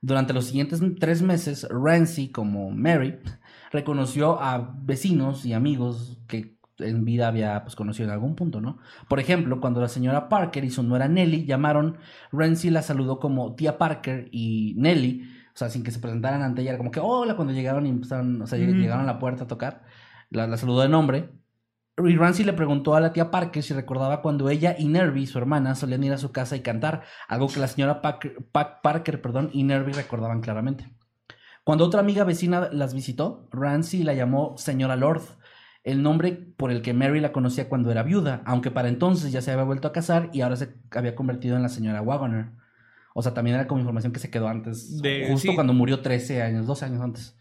[0.00, 3.20] Durante los siguientes tres meses, Ramsey, como Mary,
[3.70, 8.78] reconoció a vecinos y amigos que en vida había pues, conocido en algún punto, ¿no?
[9.08, 11.98] Por ejemplo, cuando la señora Parker y su nuera Nelly llamaron,
[12.32, 15.22] Ramsey la saludó como tía Parker y Nelly,
[15.54, 17.90] o sea, sin que se presentaran ante ella, era como que hola cuando llegaron y
[17.90, 19.84] empezaron, o sea, llegaron a la puerta a tocar,
[20.30, 21.30] la, la saludó de nombre.
[21.98, 25.36] Y Ramsey le preguntó a la tía Parker si recordaba cuando ella y Nervy, su
[25.38, 29.20] hermana, solían ir a su casa y cantar, algo que la señora Parker, Pa- Parker
[29.20, 30.88] perdón, y Nervy recordaban claramente.
[31.64, 35.22] Cuando otra amiga vecina las visitó, Ramsey la llamó señora Lord,
[35.84, 39.42] el nombre por el que Mary la conocía cuando era viuda, aunque para entonces ya
[39.42, 42.46] se había vuelto a casar y ahora se había convertido en la señora Wagoner.
[43.14, 45.54] O sea, también era como información que se quedó antes, De- justo sí.
[45.54, 47.36] cuando murió 13 años, 12 años antes.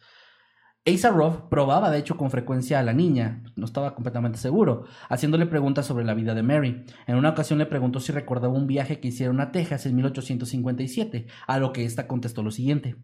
[0.84, 5.46] Asa Roth probaba de hecho con frecuencia a la niña, no estaba completamente seguro, haciéndole
[5.46, 6.86] preguntas sobre la vida de Mary.
[7.06, 11.28] En una ocasión le preguntó si recordaba un viaje que hicieron a Texas en 1857,
[11.46, 12.96] a lo que ésta contestó lo siguiente.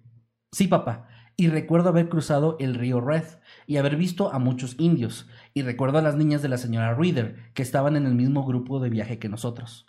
[0.52, 3.26] Sí, papá, y recuerdo haber cruzado el río Red
[3.68, 7.54] y haber visto a muchos indios, y recuerdo a las niñas de la señora Reader,
[7.54, 9.86] que estaban en el mismo grupo de viaje que nosotros.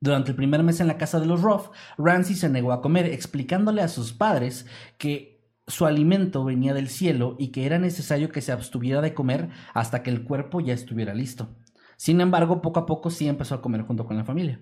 [0.00, 3.06] Durante el primer mes en la casa de los Ruff, Ramsey se negó a comer,
[3.06, 5.31] explicándole a sus padres que
[5.66, 10.02] su alimento venía del cielo y que era necesario que se abstuviera de comer hasta
[10.02, 11.56] que el cuerpo ya estuviera listo.
[11.96, 14.60] Sin embargo, poco a poco sí empezó a comer junto con la familia.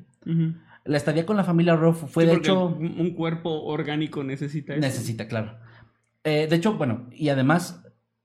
[0.84, 2.66] La estadía con la familia Ruff fue Sí, de hecho...
[2.66, 4.80] Un, cuerpo orgánico necesita eso.
[4.80, 5.58] Necesita, claro.
[6.22, 7.82] Eh, de hecho, bueno, y además,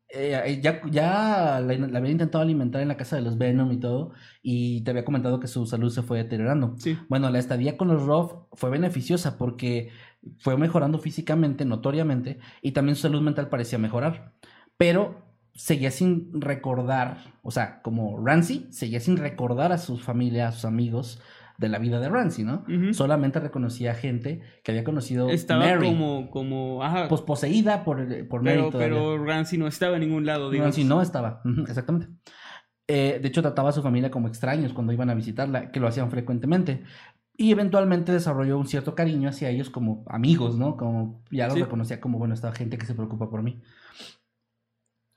[0.09, 3.79] eh, ya, ya la, la había intentado alimentar en la casa de los Venom y
[3.79, 4.11] todo,
[4.41, 6.75] y te había comentado que su salud se fue deteriorando.
[6.77, 6.97] Sí.
[7.07, 9.91] Bueno, la estadía con los Ruff fue beneficiosa porque
[10.39, 14.33] fue mejorando físicamente, notoriamente, y también su salud mental parecía mejorar.
[14.77, 20.51] Pero seguía sin recordar, o sea, como Ramsey, seguía sin recordar a su familia, a
[20.51, 21.21] sus amigos
[21.57, 22.65] de la vida de Ramsey, ¿no?
[22.91, 28.41] Solamente reconocía gente que había conocido Estaba Mary, como, como, ajá, pues poseída por, por
[28.43, 28.95] Mary pero, todavía.
[28.95, 30.75] pero Ramsey no estaba en ningún lado, digamos.
[30.75, 32.09] Ramsey no estaba, exactamente.
[32.87, 35.87] Eh, de hecho, trataba a su familia como extraños cuando iban a visitarla, que lo
[35.87, 36.83] hacían frecuentemente.
[37.37, 40.77] Y eventualmente desarrolló un cierto cariño hacia ellos como amigos, ¿no?
[40.77, 41.61] Como ya los Sí.
[41.63, 43.61] reconocía como, bueno, esta gente que se preocupa por mí.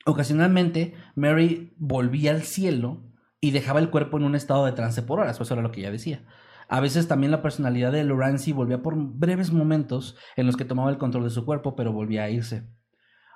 [0.06, 3.02] Ocasionalmente, Mary volvía al cielo
[3.40, 5.70] y dejaba el cuerpo en un estado de trance por horas, pues eso era lo
[5.70, 6.24] que ella decía.
[6.68, 10.90] A veces también la personalidad de Lorancy volvía por breves momentos en los que tomaba
[10.90, 12.68] el control de su cuerpo, pero volvía a irse.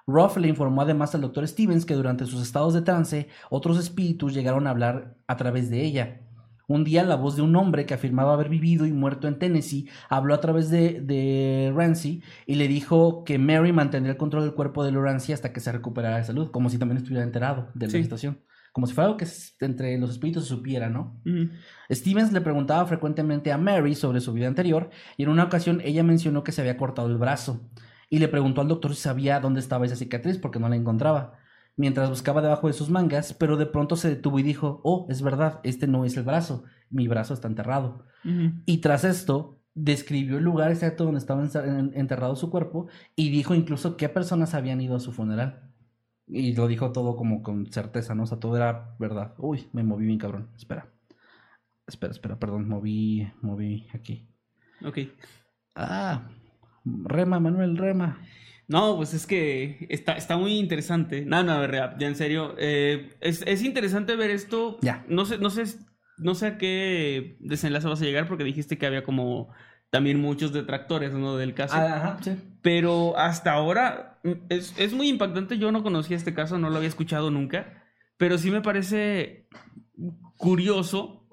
[0.07, 1.47] Ruff le informó además al Dr.
[1.47, 5.83] Stevens que durante sus estados de trance otros espíritus llegaron a hablar a través de
[5.83, 6.21] ella.
[6.69, 9.89] Un día la voz de un hombre que afirmaba haber vivido y muerto en Tennessee
[10.09, 14.55] habló a través de, de Rancy y le dijo que Mary mantendría el control del
[14.55, 17.87] cuerpo de Rancy hasta que se recuperara de salud, como si también estuviera enterado de
[17.87, 18.03] la Sí.
[18.03, 18.41] situación.
[18.73, 19.27] Como si fuera algo que
[19.61, 21.21] entre los espíritus se supiera, ¿no?
[21.91, 26.03] Stevens le preguntaba frecuentemente a Mary sobre su vida anterior y en una ocasión ella
[26.03, 27.69] mencionó que se había cortado el brazo
[28.09, 31.35] y le preguntó al doctor si sabía dónde estaba esa cicatriz porque no la encontraba.
[31.77, 35.23] Mientras buscaba debajo de sus mangas, pero de pronto se detuvo y dijo, oh, es
[35.23, 38.07] verdad, este no es el brazo, mi brazo está enterrado.
[38.67, 43.97] Y tras esto, describió el lugar exacto donde estaba enterrado su cuerpo y dijo incluso
[43.97, 45.73] qué personas habían ido a su funeral.
[46.27, 48.25] Y lo dijo todo como con certeza, ¿no?
[48.25, 49.35] O sea, todo era verdad.
[49.39, 50.51] Uy, me moví bien cabrón.
[50.57, 50.89] Espera.
[51.87, 54.29] Espera, espera, perdón, moví, moví aquí.
[54.85, 54.99] Ok.
[55.75, 56.29] Ah,
[56.85, 58.19] rema, Manuel, rema.
[58.69, 61.25] No, pues es que está, está muy interesante.
[61.27, 62.55] No, no, ya en serio.
[62.59, 64.79] eh, es, es interesante ver esto.
[64.83, 65.05] Ya.
[65.09, 65.65] No sé, no sé,
[66.19, 69.49] no sé a qué desenlace vas a llegar porque dijiste que había como
[69.91, 71.37] también muchos detractores, ¿no?
[71.37, 71.77] Del caso.
[71.77, 72.33] Ajá, sí.
[72.63, 75.59] Pero hasta ahora mm, es, es muy impactante.
[75.59, 77.83] Yo no conocía este caso, no lo había escuchado nunca.
[78.17, 79.49] Pero sí me parece
[80.37, 81.27] curioso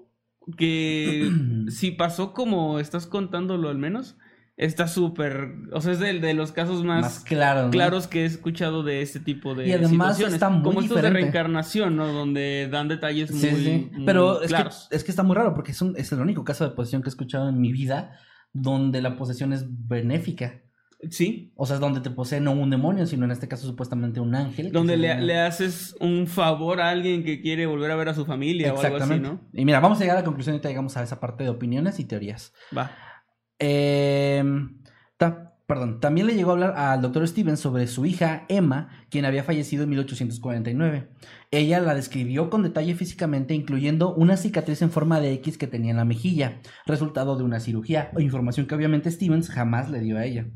[0.58, 1.32] que
[1.70, 4.18] si pasó como estás contándolo al menos,
[4.60, 5.56] está súper...
[5.72, 7.64] O sea, es de, de los casos más, Más claro.
[7.66, 7.70] ¿no?
[7.72, 10.34] claros que he escuchado de este tipo de Y además situaciones.
[10.36, 12.08] está muy como estos de reencarnación, ¿no?
[12.14, 14.88] Donde dan detalles muy, Sí, muy Pero es que, claros.
[14.92, 17.08] es que está muy raro porque es, un- es el único caso de posesión que
[17.08, 18.20] he escuchado en mi vida
[18.54, 20.62] donde la posesión es benéfica.
[21.10, 24.20] Sí, O sea, es donde te posee no un demonio, sino en este caso supuestamente
[24.20, 24.66] un ángel.
[24.66, 28.14] que donde le, le haces un favor a alguien que quiere volver a ver a
[28.14, 29.18] su familia o algo así.
[29.18, 29.40] ¿no?
[29.54, 31.50] Y mira, vamos a llegar a la conclusión y ahorita llegamos a esa parte de
[31.52, 32.52] opiniones y teorías.
[32.78, 32.92] Va.
[33.60, 34.44] Eh,
[35.18, 39.26] ta- perdón, también le llegó a hablar al doctor Stevens sobre su hija Emma, quien
[39.26, 41.10] había fallecido en 1849.
[41.52, 45.92] Ella la describió con detalle físicamente, incluyendo una cicatriz en forma de X que tenía
[45.92, 50.26] en la mejilla, resultado de una cirugía, información que obviamente Stevens jamás le dio a
[50.26, 50.48] ella.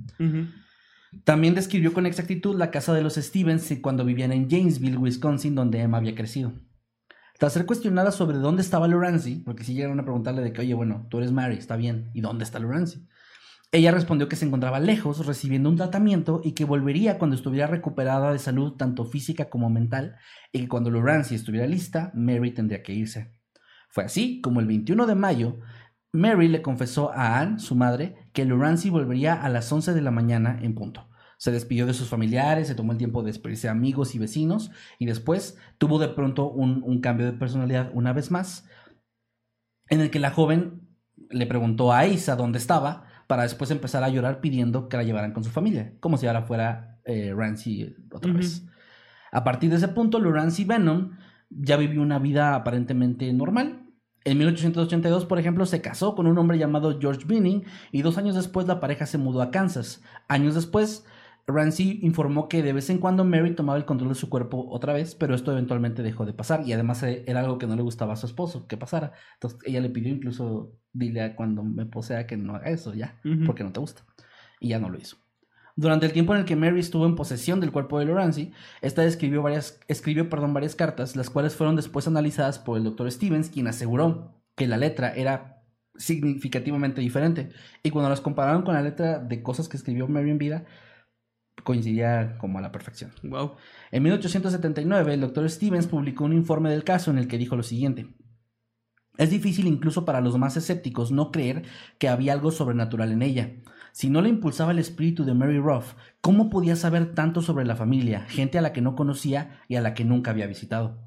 [1.25, 5.79] También describió con exactitud la casa de los Stevens cuando vivían en Janesville, Wisconsin, donde
[5.79, 6.53] Emma había crecido.
[7.37, 10.73] Tras ser cuestionada sobre dónde estaba Lorenzi, porque si llegaron a preguntarle de que, oye,
[10.73, 13.07] bueno, tú eres Mary, está bien, ¿y dónde está Lorenzi?
[13.71, 18.31] Ella respondió que se encontraba lejos, recibiendo un tratamiento y que volvería cuando estuviera recuperada
[18.31, 20.15] de salud, tanto física como mental,
[20.51, 23.33] y que cuando Lorenzi estuviera lista, Mary tendría que irse.
[23.89, 25.59] Fue así como el 21 de mayo,
[26.11, 30.11] Mary le confesó a Anne, su madre, que Lorenzi volvería a las 11 de la
[30.11, 31.09] mañana en punto.
[31.37, 34.71] Se despidió de sus familiares, se tomó el tiempo de despedirse de amigos y vecinos
[34.99, 38.67] y después tuvo de pronto un, un cambio de personalidad una vez más,
[39.89, 40.87] en el que la joven
[41.29, 45.33] le preguntó a Isa dónde estaba para después empezar a llorar pidiendo que la llevaran
[45.33, 48.65] con su familia, como si ahora fuera eh, Rancy otra vez.
[49.31, 51.17] A partir de ese punto, Lorenzi Venom
[51.49, 53.79] ya vivió una vida aparentemente normal.
[54.25, 58.35] En 1882, por ejemplo, se casó con un hombre llamado George Binning y dos años
[58.35, 60.01] después la pareja se mudó a Kansas.
[60.27, 61.05] Años después,
[61.45, 64.93] Rancy informó que de vez en cuando Mary tomaba el control de su cuerpo otra
[64.93, 67.81] vez, pero esto eventualmente dejó de pasar y además eh, era algo que no le
[67.81, 69.11] gustaba a su esposo que pasara.
[69.35, 73.19] Entonces ella le pidió incluso dile a cuando me posea que no haga eso ya,
[73.45, 74.03] porque no te gusta.
[74.59, 75.17] Y ya no lo hizo.
[75.75, 79.03] Durante el tiempo en el que Mary estuvo en posesión del cuerpo de Lorenzi, esta
[79.03, 83.49] escribió varias, escribió, perdón, varias cartas, las cuales fueron después analizadas por el doctor Stevens,
[83.49, 85.63] quien aseguró que la letra era
[85.95, 87.49] significativamente diferente.
[87.81, 90.65] Y cuando las compararon con la letra de cosas que escribió Mary en vida,
[91.63, 93.11] coincidía como a la perfección.
[93.23, 93.55] Wow.
[93.91, 97.63] En 1879, el doctor Stevens publicó un informe del caso en el que dijo lo
[97.63, 98.07] siguiente.
[99.17, 101.63] Es difícil incluso para los más escépticos no creer
[101.99, 103.51] que había algo sobrenatural en ella.
[103.91, 107.75] Si no le impulsaba el espíritu de Mary Ruff, ¿cómo podía saber tanto sobre la
[107.75, 110.97] familia, gente a la que no conocía y a la que nunca había visitado?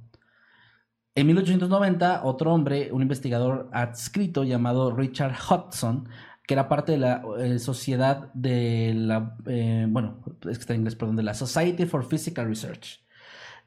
[1.16, 6.08] En 1890, otro hombre, un investigador adscrito llamado Richard Hudson,
[6.46, 10.94] que era parte de la eh, sociedad de la, eh, bueno, es está en inglés,
[10.94, 13.04] perdón, de la Society for Physical Research.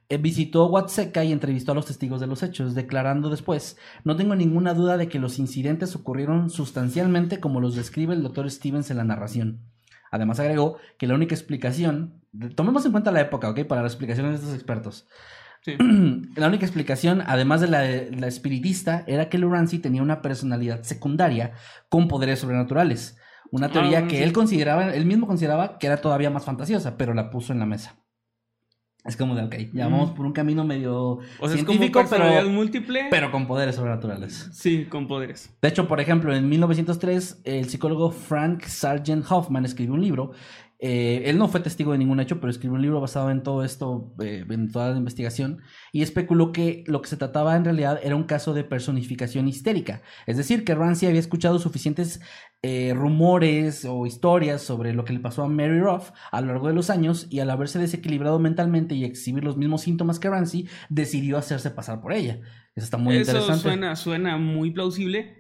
[0.08, 4.36] Eh, visitó Huatseca y entrevistó a los testigos de los hechos, declarando después, no tengo
[4.36, 8.98] ninguna duda de que los incidentes ocurrieron sustancialmente como los describe el doctor Stevens en
[8.98, 9.60] la narración.
[10.10, 12.24] Además agregó que la única explicación,
[12.56, 13.66] tomemos en cuenta la época, ¿ok?
[13.66, 15.08] Para las explicaciones de estos expertos.
[15.62, 15.74] Sí.
[16.36, 21.52] La única explicación, además de la, la espiritista, era que Lurancy tenía una personalidad secundaria
[21.90, 23.18] con poderes sobrenaturales.
[23.52, 24.24] Una Ah, teoría que sí.
[24.24, 27.66] él consideraba, él mismo consideraba que era todavía más fantasiosa, pero la puso en la
[27.66, 27.96] mesa.
[29.06, 29.92] Es como de, ok, ya Mm.
[29.92, 33.76] vamos por un camino medio O sea, es como científico, pero, múltiple, pero con poderes
[33.76, 34.50] sobrenaturales.
[34.54, 35.56] sí, con poderes.
[35.62, 40.32] De hecho, por ejemplo, en 1903, el psicólogo Frank Sargent Hoffman escribió un libro
[40.82, 43.66] Eh, él no fue testigo de ningún hecho, pero escribió un libro basado en todo
[43.66, 45.62] esto, eh, en toda la investigación,
[45.92, 50.02] y especuló que lo que se trataba en realidad era un caso de personificación histérica.
[50.26, 52.22] Es decir, que Ramsey había escuchado suficientes
[52.62, 56.68] eh, rumores o historias sobre lo que le pasó a Mary Ruff a lo largo
[56.70, 60.70] de los años, y al haberse desequilibrado mentalmente y exhibir los mismos síntomas que Ramsey,
[60.88, 62.40] decidió hacerse pasar por ella.
[62.76, 63.62] Eso está muy Eso interesante.
[63.64, 65.39] suena, suena muy plausible.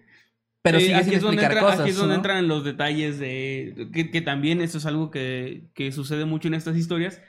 [0.62, 1.80] Pero Eh, sigue aquí, sin es donde explicar entra- cosas.
[1.82, 2.15] aquí es donde ¿no?
[2.15, 3.89] entran los detalles de.
[3.93, 7.22] Que, que también eso es algo que, que sucede mucho en estas historias.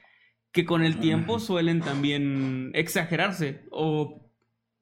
[0.52, 3.62] Que con el tiempo suelen también exagerarse.
[3.70, 4.28] O,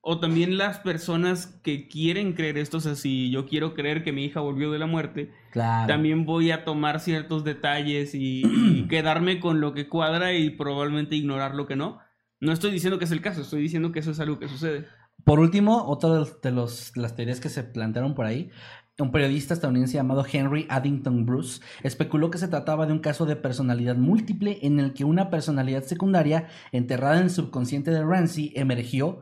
[0.01, 2.79] o también las personas que quieren creer esto.
[2.79, 5.87] O sea, si yo quiero creer que mi hija volvió de la muerte, Claro.
[5.87, 11.17] también voy a tomar ciertos detalles y, y quedarme con lo que cuadra y probablemente
[11.17, 11.99] ignorar lo que no.
[12.41, 14.87] No estoy diciendo que es el caso, estoy diciendo que eso es algo que sucede.
[15.25, 18.51] Por último, otra de, los- de las teorías que se plantearon por ahí,
[18.99, 23.37] un periodista estadounidense llamado Henry Addington Bruce especuló que se trataba de un caso de
[23.37, 29.21] personalidad múltiple en el que una personalidad secundaria enterrada en el subconsciente de Ramsey emergió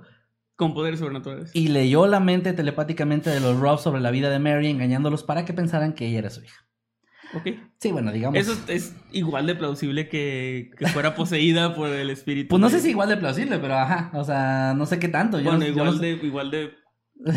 [0.57, 1.51] Con poderes sobrenaturales.
[1.55, 5.45] y leyó la mente telepáticamente de los Ruff sobre la vida de Mary, engañándolos para
[5.45, 6.66] que pensaran que ella era su hija.
[7.35, 7.49] Ok.
[7.79, 8.39] Sí, bueno, digamos.
[8.39, 12.49] Eso es igual de plausible que, que fuera poseída por el espíritu.
[12.51, 15.39] Pues no sé si igual de plausible, pero ajá, o sea, no sé qué tanto.
[15.39, 16.07] Yo Bueno, no- yo igual no sé.
[16.17, 16.27] de.
[16.27, 16.71] Igual de.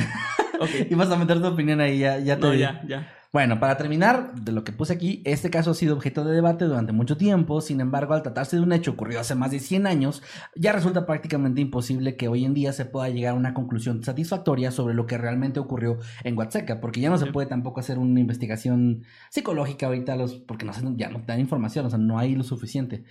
[0.61, 0.69] Ok.
[0.91, 3.07] Ibas a meter tu opinión ahí, ya, ya te No, ya, ya.
[3.31, 6.65] Bueno, para terminar, de lo que puse aquí, este caso ha sido objeto de debate
[6.65, 9.85] durante mucho tiempo, sin embargo, al tratarse de un hecho ocurrido hace más de 100
[9.85, 10.23] años,
[10.55, 14.71] ya resulta prácticamente imposible que hoy en día se pueda llegar a una conclusión satisfactoria
[14.71, 18.19] sobre lo que realmente ocurrió en Huatseca, porque ya no se puede tampoco hacer una
[18.19, 22.43] investigación psicológica ahorita, los, porque no, ya no dan información, o sea, no hay lo
[22.43, 23.03] suficiente.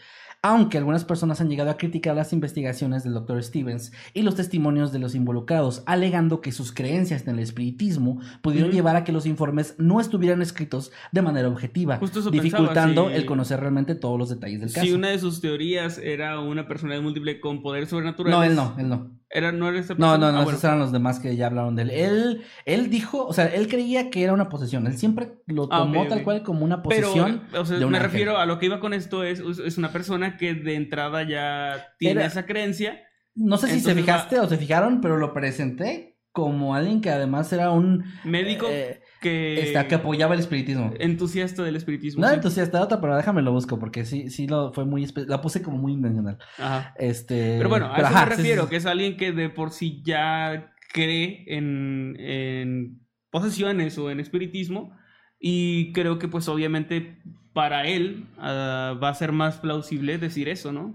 [0.42, 3.42] Aunque algunas personas han llegado a criticar las investigaciones del Dr.
[3.42, 8.70] Stevens y los testimonios de los involucrados, alegando que sus creencias en el espiritismo pudieron
[8.70, 11.98] llevar a que los informes no estuvieran escritos de manera objetiva,
[12.31, 13.14] dificultando pensaba, sí.
[13.14, 14.87] el conocer realmente todos los detalles del caso.
[14.87, 18.38] Si una de sus teorías era una personalidad múltiple con poderes sobrenaturales.
[18.38, 19.18] No, él no, él no.
[19.31, 20.59] Era, no era No, no, no, Ah, esos bueno.
[20.62, 21.91] eran los demás que ya hablaron de él.
[21.91, 24.87] Él, él dijo, o sea, él creía que era una posesión.
[24.87, 27.43] Él siempre lo Ah, tomó tal cual como una Pero, posesión.
[27.55, 30.37] o sea, de me refiero a lo que iba con esto es, es una persona
[30.38, 33.03] que de entrada ya tiene Era- esa creencia.
[33.35, 37.53] No sé si se fijaste o se fijaron, pero lo presenté como alguien que además
[37.53, 40.92] era un Médico eh, que, está- que apoyaba el espiritismo.
[40.98, 42.22] entusiasta del espiritismo.
[42.22, 42.35] No sí.
[42.35, 45.78] entusiasta otra, pero déjame lo busco porque sí, sí lo fue muy la puse como
[45.78, 46.38] muy intencional.
[46.59, 46.94] Ajá.
[46.98, 48.70] Este, Pero bueno, a eso ajá, me refiero, sí, sí.
[48.70, 53.00] que es alguien que de por sí ya cree en, en
[53.31, 54.96] posesiones o en espiritismo.
[55.40, 57.18] Y creo que pues obviamente
[57.52, 60.94] para él ah, va a ser más plausible decir eso, ¿no?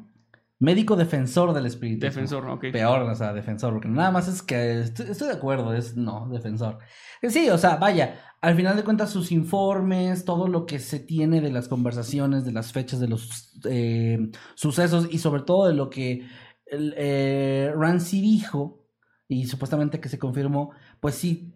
[0.64, 2.10] Médico defensor del espiritismo.
[2.10, 2.66] Defensor, ok.
[2.72, 6.28] Peor, o sea, defensor, porque nada más es que estoy, estoy de acuerdo, es no,
[6.30, 6.80] defensor.
[7.22, 11.00] Eh, Sí, o sea, vaya, al final de cuentas sus informes, todo lo que se
[11.00, 15.74] tiene de las conversaciones, de las fechas, de los eh, sucesos y sobre todo de
[15.74, 16.28] lo que
[16.72, 18.86] eh, Ramsey dijo
[19.28, 21.54] y supuestamente que se confirmó, pues sí,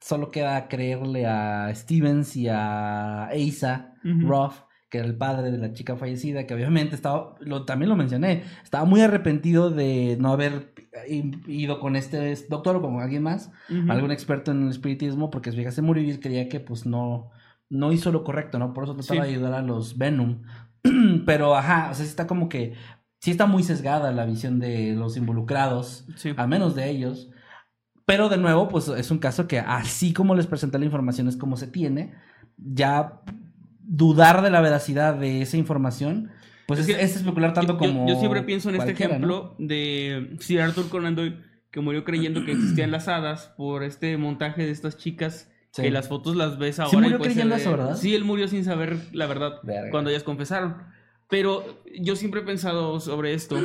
[0.00, 4.26] solo queda creerle a Stevens y a Asa Ujú.
[4.28, 7.96] Ruff, que era el padre de la chica fallecida, que obviamente estaba, lo, también lo
[7.96, 10.74] mencioné, estaba muy arrepentido de no haber
[11.46, 13.90] ido con este doctor o con alguien más, Ujú.
[13.90, 16.86] algún experto en el espiritismo, porque su hija se murió y él creía que pues
[16.86, 17.30] no,
[17.68, 18.72] no hizo lo correcto, ¿no?
[18.74, 19.30] Por eso trataba Sí.
[19.30, 20.42] de ayudar a los Venom.
[21.24, 22.74] Pero, ajá, o sea, sí está como que,
[23.20, 26.32] sí está muy sesgada la visión de los involucrados, Sí.
[26.36, 27.30] al menos de ellos.
[28.06, 31.36] Pero de nuevo, pues es un caso que así como les presenté la información es
[31.36, 32.14] como se tiene,
[32.56, 33.20] ya
[33.90, 36.30] dudar de la veracidad de esa información,
[36.66, 38.08] pues Es es, que es especular tanto yo, como...
[38.08, 39.26] yo siempre pienso en este cualquiera, ¿no?
[39.26, 41.36] ejemplo de Sir Arthur Conan Doyle,
[41.72, 45.50] que murió creyendo que existían las hadas por este montaje de estas chicas.
[45.72, 45.82] Sí.
[45.82, 46.90] Que las fotos las ves ahora.
[46.90, 47.96] Sí murió y puede creyendo eso, ¿verdad?
[47.96, 49.90] Sí, él murió sin saber la verdad Verga.
[49.90, 50.76] cuando ellas confesaron.
[51.28, 53.56] Pero yo siempre he pensado sobre esto,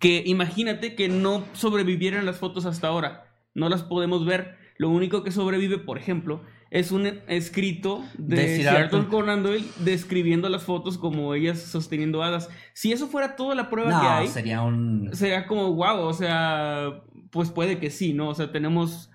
[0.00, 4.56] que imagínate que no sobrevivieran las fotos hasta ahora, no las podemos ver.
[4.76, 6.40] Lo único que sobrevive, por ejemplo,
[6.74, 9.06] es un escrito de, De Sir Arthur.
[9.06, 12.50] Conan Doyle describiendo las fotos como ellas sosteniendo hadas.
[12.72, 15.08] Si eso fuera toda la prueba que hay, sería un...
[15.12, 18.28] sería como wow, o sea, pues puede que sí, ¿no?
[18.28, 19.12] O sea, tenemos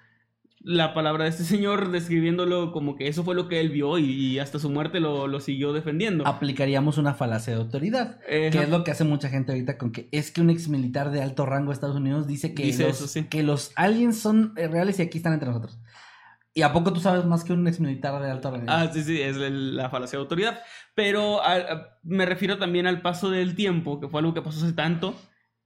[0.62, 4.06] la palabra de este señor describiéndolo como que eso fue lo que él vio y,
[4.10, 6.26] y hasta su muerte lo, lo siguió defendiendo.
[6.28, 8.22] Aplicaríamos una falacia de autoridad.
[8.22, 11.12] Que es lo que hace mucha gente ahorita con que es que un ex militar
[11.12, 13.24] de alto rango de Estados Unidos dice que, Dice los, eso, sí.
[13.26, 15.78] que los aliens son eh, reales y aquí están entre nosotros.
[16.54, 18.66] ¿Y a poco tú sabes más que un ex militar de alto rango?
[18.68, 20.62] Ah, sí, sí, es la falacia de autoridad.
[20.96, 24.66] Pero a- a- me refiero también al paso del tiempo, que fue algo que pasó
[24.66, 25.16] hace tanto,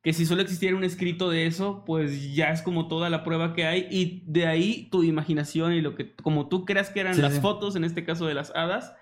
[0.03, 3.53] que si solo existiera un escrito de eso, pues ya es como toda la prueba
[3.53, 7.15] que hay, y de ahí tu imaginación y lo que, como tú creas que eran
[7.15, 7.39] Sí, las sí.
[7.39, 8.93] fotos, en este caso de las hadas,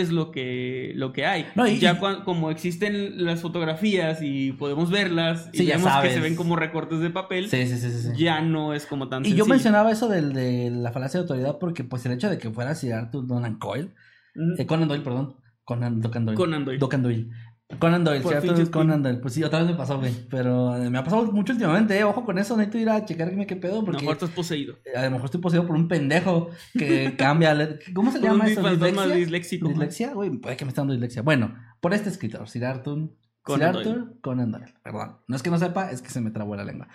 [0.00, 1.46] es lo que, lo que hay.
[1.54, 6.10] No, y- ya como existen las fotografías y podemos verlas y Sí, ya vemos que
[6.10, 8.08] se ven como recortes de papel, Sí, sí, sí, sí.
[8.10, 8.22] sí.
[8.22, 11.58] ya no es como tan Y yo mencionaba eso del, de la falacia de autoridad
[11.58, 13.90] porque pues el hecho de que fuera Sir Arthur Conan Coyle,
[14.34, 16.36] Mm, eh, Conan Doyle, perdón, Conan, Conan Doyle.
[16.38, 16.78] Conan Doyle.
[16.80, 17.30] Conan Doyle.
[17.78, 18.66] Conan Doyle, Chespin.
[18.66, 19.18] Conan Doyle.
[19.18, 20.12] Pues sí, otra vez me pasó, güey.
[20.30, 22.04] Pero eh, me ha pasado mucho últimamente, eh.
[22.04, 24.76] Ojo con eso, necesito ir a checarme qué pedo A lo porque mejor estás poseído.
[24.84, 27.78] eh, a lo mejor estoy poseído por un pendejo que cambia.
[27.94, 28.62] ¿Cómo se llama eso?
[28.62, 29.14] ¿Dislexia?
[29.16, 29.68] disléxico.
[29.68, 30.12] ¿Dislexia?
[30.14, 31.22] Güey, puede que me esté dando dislexia.
[31.22, 33.10] Bueno, por este escritor, Sir Arthur.
[33.44, 35.16] Conan Sir Arthur Conan Doyle, perdón.
[35.26, 36.86] No es que no sepa, es que se me trabó la lengua.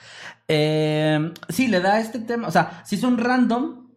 [0.47, 2.47] Eh, sí, le da este tema.
[2.47, 3.87] O sea, si es un random,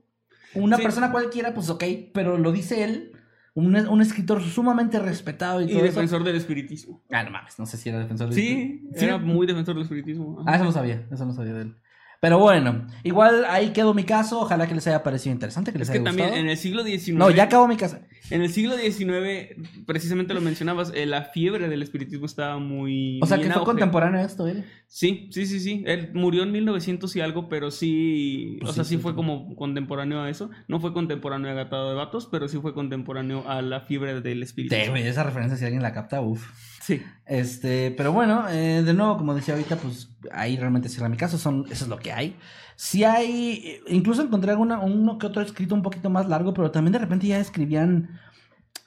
[0.54, 0.82] una Sí.
[0.82, 3.09] persona cualquiera, pues ok, pero lo dice él,
[3.54, 5.86] un, un escritor sumamente respetado y Y todo eso.
[5.86, 7.02] defensor del espiritismo.
[7.10, 9.04] Ah, no mames, no sé si era defensor del Sí, Sí.
[9.04, 10.42] era muy defensor del espiritismo.
[10.46, 11.76] Ah, eso no sabía, eso no sabía de él.
[12.20, 14.40] Pero bueno, igual ahí quedó mi caso.
[14.40, 16.44] Ojalá que les haya parecido interesante, que les Es que haya también gustado.
[16.44, 17.16] en el siglo XIX.
[17.18, 17.98] No, ya acabó mi caso.
[18.30, 19.56] En el siglo XIX,
[19.86, 23.18] precisamente lo mencionabas, eh, la fiebre del espiritismo estaba muy.
[23.22, 23.64] O sea, que fue auge.
[23.66, 24.64] contemporáneo a esto, él.
[24.86, 25.82] Sí, sí, sí, sí.
[25.86, 28.58] Él murió en 1900 y algo, pero sí.
[28.60, 29.16] Pues o sea, sí, sí, sí, fue sí.
[29.16, 30.50] como contemporáneo a eso.
[30.68, 34.38] No fue contemporáneo a Gatado de Vatos, pero sí fue contemporáneo a la fiebre del
[34.38, 34.90] Sí, espiritismo.
[34.90, 36.48] güey, esa referencia, si alguien la capta, uff.
[36.80, 37.02] Sí.
[37.26, 41.38] Este, pero bueno, eh, de nuevo, como decía ahorita, pues ahí realmente cierra mi caso,
[41.38, 42.36] son, eso es lo que hay.
[42.82, 46.70] Si hay, eh, incluso encontré alguna, uno que otro escrito un poquito más largo, pero
[46.70, 48.18] también de repente ya escribían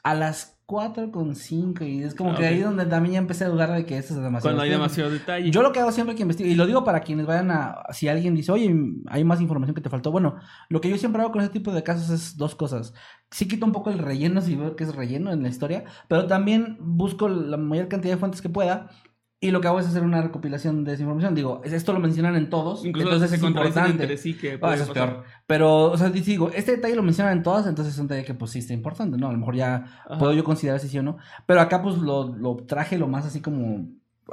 [0.02, 3.46] a las 4 con 5 y es como Ah, que ahí donde también ya empecé
[3.46, 4.42] a dudar de que esto es demasiado.
[4.42, 5.52] Cuando hay demasiado detalle.
[5.52, 8.08] Yo lo que hago siempre que investigo, y lo digo para quienes vayan a, si
[8.08, 8.76] alguien dice, oye,
[9.06, 10.38] hay más información que te faltó, bueno,
[10.70, 12.96] lo que yo siempre hago con ese tipo de casos es dos cosas.
[13.30, 16.26] Sí quito un poco el relleno si veo que es relleno en la historia, pero
[16.26, 18.90] también busco la mayor cantidad de fuentes que pueda.
[19.44, 21.36] Y lo que hago es hacer una recopilación de esa información.
[21.36, 24.18] Digo, esto lo mencionan en todos, Incluso entonces se es importante.
[24.18, 24.36] sí.
[24.36, 25.24] Que Ah, eso es peor.
[25.46, 28.34] Pero, o sea, digo, este detalle lo mencionan en todas, entonces es un detalle que
[28.34, 29.28] pues sí está importante, ¿no?
[29.28, 30.18] A lo mejor ya Ajá.
[30.18, 31.18] puedo yo considerar si sí o no.
[31.46, 33.86] Pero acá pues lo, lo traje lo más así como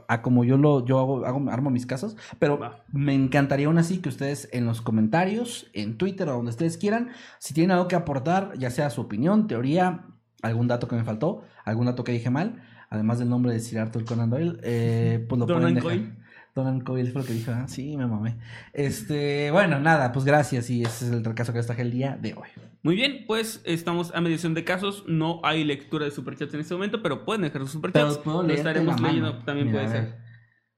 [0.06, 2.84] a como yo lo yo hago, hago armo mis casos, pero Va.
[2.92, 7.10] me encantaría aún así que ustedes en los comentarios, en Twitter o donde ustedes quieran,
[7.40, 10.06] si tienen algo que aportar, ya sea su opinión, teoría,
[10.42, 13.78] algún dato que me faltó, algún dato que dije mal, además del nombre de Sir
[13.78, 15.90] Arthur Conan Doyle, eh, pues lo Donan pueden dejar.
[15.90, 16.20] Coyle.
[16.54, 18.36] Donan Coyle fue lo que dijo, ah, sí, me mamé.
[18.72, 22.18] Este, bueno, nada, pues gracias y ese es el caso que les traje el día
[22.20, 22.48] de hoy.
[22.82, 25.04] Muy bien, pues estamos a mediación de casos.
[25.06, 28.20] No hay lectura de superchats en este momento, pero pueden dejar sus superchats.
[28.26, 29.38] Lo estaremos leyendo.
[29.44, 30.18] También Mira, puede ser.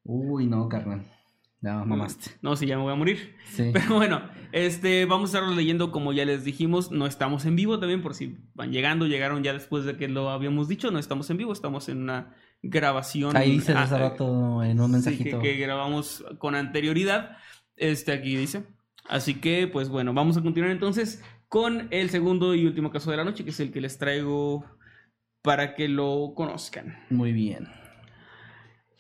[0.05, 1.07] Uy, no, carnal.
[1.63, 2.33] Ya mamaste.
[2.43, 3.37] No, si ya me voy a morir.
[3.53, 3.71] Sí.
[3.73, 6.91] Pero bueno, este, vamos a estarlo leyendo como ya les dijimos.
[6.91, 10.31] No estamos en vivo también, por si van llegando, llegaron ya después de que lo
[10.31, 10.91] habíamos dicho.
[10.91, 13.37] No estamos en vivo, estamos en una grabación.
[13.37, 15.39] Ahí dice hace rato en un sí, mensajito.
[15.39, 17.37] que, que grabamos con anterioridad.
[17.77, 18.65] Este aquí dice.
[19.09, 23.19] Así que, pues bueno, vamos a continuar entonces con el segundo y último caso de
[23.19, 24.65] la noche, que es el que les traigo
[25.43, 26.99] para que lo conozcan.
[27.11, 27.69] Muy bien.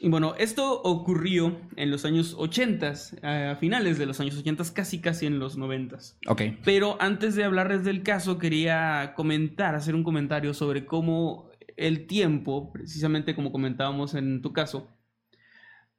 [0.04, 2.92] Y bueno, esto ocurrió en los años 80,
[3.22, 5.96] eh, a finales de los años 80, casi casi en los 90.
[6.26, 6.42] Ok.
[6.64, 12.72] Pero antes de hablarles del caso, quería comentar, hacer un comentario sobre cómo el tiempo,
[12.72, 14.88] precisamente como comentábamos en tu caso,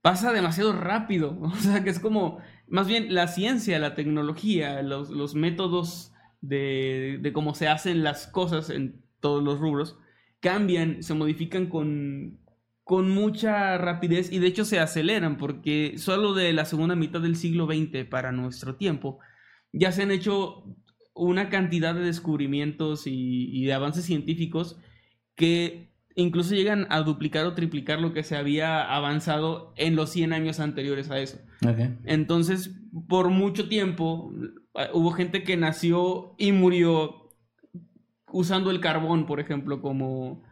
[0.02, 1.40] pasa demasiado rápido.
[1.42, 7.20] O sea, que es como, más bien, la ciencia, la tecnología, los, los métodos de,
[7.22, 9.98] de cómo se hacen las cosas en todos los rubros,
[10.42, 12.43] cambian, se modifican con,
[12.84, 17.36] con mucha rapidez y de hecho se aceleran porque solo de la segunda mitad del
[17.36, 19.20] siglo XX para nuestro tiempo
[19.72, 20.66] ya se han hecho
[21.14, 24.78] una cantidad de descubrimientos y, y de avances científicos
[25.36, 30.34] que incluso llegan a duplicar o triplicar lo que se había avanzado en los 100
[30.34, 31.40] años anteriores a eso.
[32.06, 32.76] Entonces,
[33.08, 34.34] por mucho tiempo,
[34.76, 37.30] eh, hubo gente que nació y murió
[38.32, 40.44] usando el carbón, por ejemplo, como,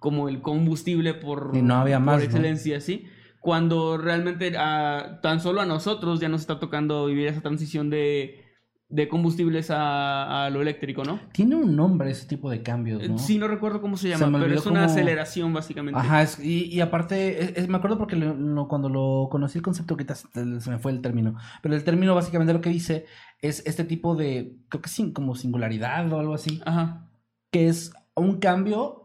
[0.00, 2.24] como el combustible por, Y no había por más, ¿no?
[2.24, 3.06] excelencia, ¿sí?
[3.40, 8.44] Cuando realmente a- tan solo a nosotros ya nos está tocando vivir esa transición de,
[8.88, 11.20] de combustibles a, a lo eléctrico, ¿no?
[11.32, 13.18] Tiene un nombre ese tipo de cambios, ¿no?
[13.18, 15.98] Sí, no recuerdo cómo se llama, pero es una aceleración básicamente.
[15.98, 19.58] Ajá, es- y, y aparte, es- es- me acuerdo porque lo- lo- cuando lo conocí
[19.58, 19.96] el concepto,
[20.32, 23.06] se, se me fue el término, pero el término básicamente lo que dice
[23.40, 27.08] es este tipo de, creo que sin, como singularidad o algo así, Ajá.
[27.52, 28.99] que es un cambio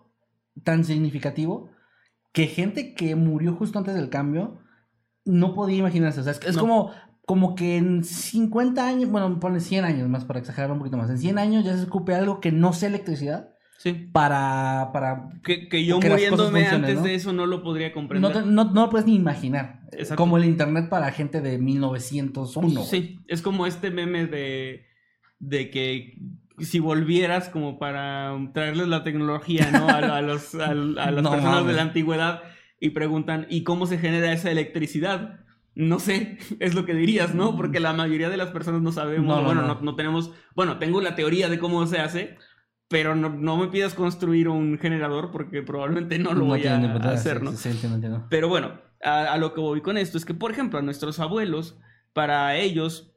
[0.63, 1.69] tan significativo
[2.33, 4.59] que gente que murió justo antes del cambio
[5.25, 6.19] no podía imaginarse.
[6.19, 6.61] O sea, es, es No.
[6.61, 6.91] como,
[7.25, 11.09] como que en 50 años, bueno, pone 100 años más para exagerar un poquito más,
[11.09, 13.91] en 100 años ya se escupe algo que no sea electricidad Sí.
[14.13, 17.01] para, para Que, que yo Que muriéndome antes ¿no?
[17.03, 18.31] de eso no lo podría No, comprender.
[18.33, 19.81] te- no, no lo puedes ni imaginar.
[19.91, 20.15] Exacto.
[20.15, 22.69] Como el internet para gente de 1901.
[22.81, 22.85] güey.
[22.85, 24.85] Sí, es como este meme de,
[25.39, 26.17] de que
[26.59, 29.87] si volvieras como para traerles la tecnología, ¿no?
[29.89, 32.43] A, los, a, las No personas de la antigüedad
[32.79, 35.39] y preguntan, ¿y cómo se genera esa electricidad?
[35.73, 37.55] No sé, es lo que dirías, ¿no?
[37.55, 39.75] Porque la mayoría de las personas no sabemos, No, no, bueno, no.
[39.75, 39.81] no.
[39.81, 42.37] no tenemos, bueno, tengo la teoría de cómo se hace,
[42.87, 47.11] pero no, no me pidas construir un generador porque probablemente no lo voy tiene a,
[47.11, 47.51] hacer, sí, ¿no?
[47.51, 48.27] Sí, sí, entiendo.
[48.29, 51.19] Pero bueno, a, a lo que voy con esto es que, por ejemplo, a nuestros
[51.19, 51.77] abuelos,
[52.13, 53.13] para ellos,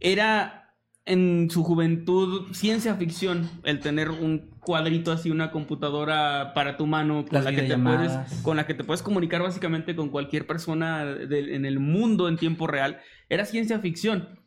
[0.00, 0.61] era
[1.04, 7.24] en su juventud ciencia ficción el tener un cuadrito así, una computadora para tu mano
[7.24, 10.46] con Las la, que te puedes, con la que te puedes comunicar básicamente con cualquier
[10.46, 13.00] persona de- en el mundo en tiempo real.
[13.28, 14.38] Era ciencia ficción.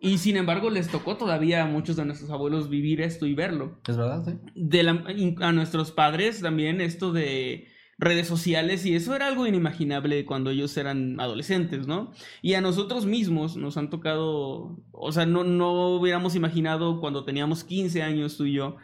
[0.00, 3.80] Y sin embargo, les tocó todavía a muchos de nuestros abuelos vivir esto y verlo
[3.86, 4.24] ¿Es verdad?
[4.24, 4.32] Sí.
[4.54, 5.04] de la-
[5.40, 7.68] a nuestros padres también esto de
[8.02, 12.12] redes sociales y eso era algo inimaginable cuando ellos eran adolescentes, ¿no?
[12.42, 17.64] Y a nosotros mismos nos han tocado, o sea, no, no hubiéramos imaginado cuando teníamos
[17.64, 18.76] 15 años tú y yo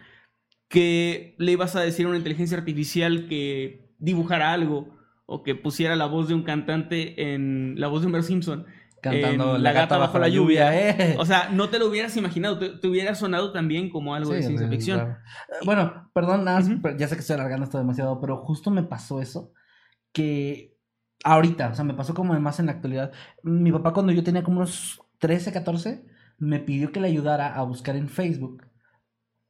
[0.69, 4.97] que le ibas a decir a una inteligencia artificial que dibujara algo
[5.27, 8.67] o que pusiera la voz de un cantante en la voz de Homer Simpson.
[9.01, 11.17] Cantando La gata bajo la lluvia, eh.
[11.19, 14.43] O sea, no te lo hubieras imaginado, te, te hubiera sonado también como algo de
[14.43, 14.99] ciencia ficción.
[14.99, 15.13] claro.
[15.51, 16.61] Eh, Bueno, perdón, nada,
[16.97, 19.53] ya sé que estoy alargando esto demasiado, pero justo me pasó eso
[20.13, 20.77] que
[21.25, 23.13] ahorita, o sea, me pasó como más en la actualidad.
[23.43, 26.05] Mi papá cuando yo tenía como unos 13, 14,
[26.39, 28.65] me pidió que le ayudara a buscar en Facebook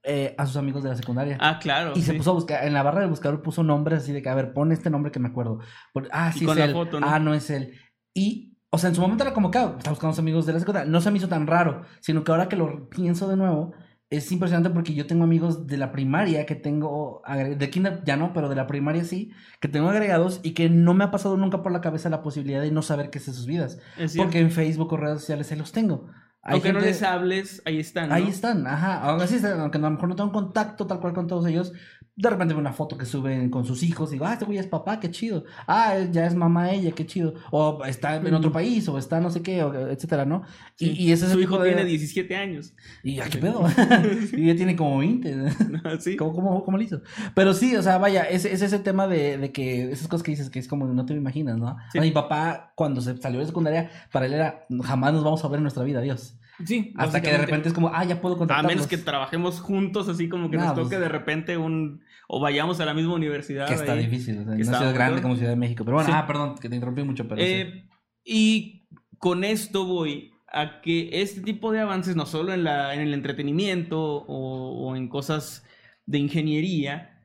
[0.03, 1.37] eh, a sus amigos de la secundaria.
[1.41, 1.93] Ah, claro.
[1.95, 4.29] Y se puso a buscar, en la barra del buscador puso nombres así de que,
[4.29, 5.59] a ver, pon este nombre que me acuerdo.
[5.93, 6.73] Por- ah, Y sí con es la él.
[6.73, 7.07] foto, ¿no?
[7.09, 7.75] Ah, no es él.
[8.15, 10.47] Y, o sea, en su momento era como que, ah, está buscando a sus amigos
[10.47, 10.91] de la secundaria.
[10.91, 13.73] No se me hizo tan raro, sino que ahora que lo pienso de nuevo,
[14.11, 17.23] es impresionante porque yo tengo amigos de la primaria que tengo,
[17.57, 20.95] de kinder ya no, pero de la primaria sí, que tengo agregados y que no
[20.95, 23.33] me ha pasado nunca por la cabeza la posibilidad de no saber qué es de
[23.33, 23.79] sus vidas.
[23.99, 24.17] Es.
[24.17, 26.07] Porque en Facebook o redes sociales ahí los tengo.
[26.43, 28.09] Hay Aunque no gente- les hables, ahí están.
[28.09, 28.15] ¿no?
[28.15, 29.01] Ahí están, ajá.
[29.03, 31.73] Aún así, aunque a lo mejor no tengo contacto tal cual con todos ellos,
[32.17, 34.59] de repente veo una foto que suben con sus hijos y digo, ah, este güey
[34.59, 35.45] es papá, qué chido.
[35.69, 37.35] Ah, ya es mamá ella, qué chido.
[37.53, 40.43] O está en otro país, o está no sé qué, o etcétera, ¿no?
[40.77, 40.95] Sí.
[40.99, 42.75] Y, y ese es Su hijo de- tiene 17 años.
[43.05, 43.65] Y ya, ¿qué pedo?
[44.33, 45.51] y ya tiene como 20.
[46.01, 46.17] sí.
[46.17, 47.03] ¿Cómo, cómo, cómo lo hizo?
[47.35, 50.31] Pero sí, o sea, vaya, es, es ese tema de, de que esas cosas que
[50.33, 51.77] dices que es como no te imaginas, ¿no?
[51.93, 51.99] Sí.
[51.99, 55.49] A mi papá, cuando se salió de secundaria, para él era jamás nos vamos a
[55.49, 56.35] ver en nuestra vida, Dios.
[56.65, 56.93] Sí.
[56.97, 58.73] Hasta que de repente es como, ah, ya puedo A contactarlos.
[58.73, 62.03] menos que trabajemos juntos, así como que Nah, nos pues- toque de repente un.
[62.27, 63.67] O vayamos a la misma universidad.
[63.69, 64.05] Que está ahí.
[64.07, 65.85] difícil, o sea, que no está ciudad grande como Ciudad de México.
[65.85, 66.15] Pero bueno, Sí.
[66.17, 67.47] ah, perdón, que te interrumpí mucho, pero sí.
[67.49, 67.85] Eh,
[68.25, 68.87] Y
[69.19, 73.15] con esto voy a que este tipo de avances, no solo en, la, en el
[73.15, 75.65] entretenimiento o, o en cosas
[76.07, 77.23] de ingeniería,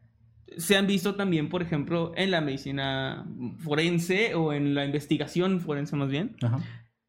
[0.57, 3.25] se han visto también, por ejemplo, en la medicina
[3.59, 6.35] forense o en la investigación forense más bien.
[6.41, 6.59] Ajá.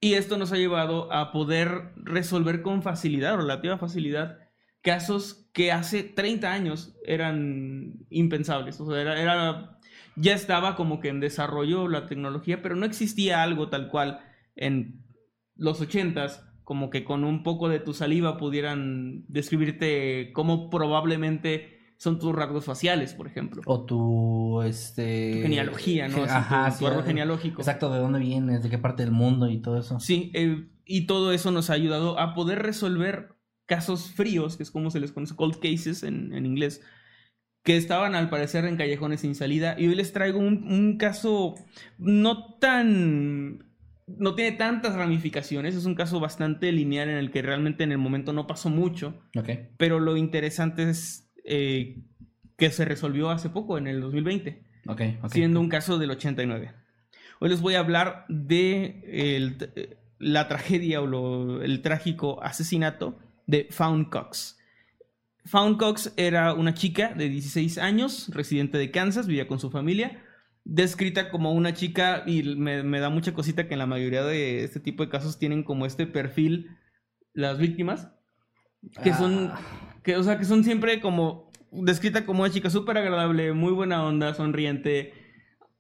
[0.05, 4.39] Y esto nos ha llevado a poder resolver con facilidad, relativa facilidad,
[4.83, 8.79] casos que hace 30 años eran impensables.
[8.83, 9.79] O sea, era,
[10.15, 14.21] ya estaba como que en desarrollo la tecnología, pero no existía algo tal cual
[14.57, 15.03] en
[15.57, 22.19] los 80s, como que con un poco de tu saliva pudieran describirte cómo probablemente son
[22.19, 23.63] tus rasgos faciales, por ejemplo.
[23.67, 25.33] O tu, este...
[25.37, 26.17] Tu genealogía, ¿no?
[26.17, 27.61] ge- Ajá, tu, sí, tu árbol genealógico.
[27.63, 29.99] Exacto, de dónde vienes, de qué parte del mundo y todo eso.
[30.01, 33.37] Sí, eh, y todo eso nos ha ayudado a poder resolver
[33.67, 36.83] casos fríos, que es como se les conoce, cold cases en, en inglés,
[37.63, 39.75] que estaban al parecer en callejones sin salida.
[39.79, 41.55] Y hoy les traigo un, un caso
[41.97, 43.65] no tan...
[44.07, 47.99] no tiene tantas ramificaciones, es un caso bastante lineal en el que realmente en el
[47.99, 49.49] momento no pasó mucho, Ok.
[49.79, 51.99] pero lo interesante es eh,
[52.57, 55.33] que se resolvió hace poco, en el 2020 Ok, ok.
[55.33, 56.73] siendo un caso del 89.
[57.41, 59.03] Hoy les voy a hablar de
[59.37, 64.59] el- eh, la tragedia o lo- el trágico asesinato de Fawn Cox.
[65.45, 70.23] Fawn Cox era una chica de 16 años, residente de Kansas, vivía con su familia,
[70.65, 74.65] descrita como una chica, y me, me da mucha cosita que en la mayoría de
[74.65, 76.71] este tipo de casos tienen como este perfil
[77.35, 78.09] las víctimas,
[79.03, 82.99] que son Ah, que, o sea, que son siempre como descrita como una chica súper
[82.99, 85.13] agradable, muy buena onda, sonriente,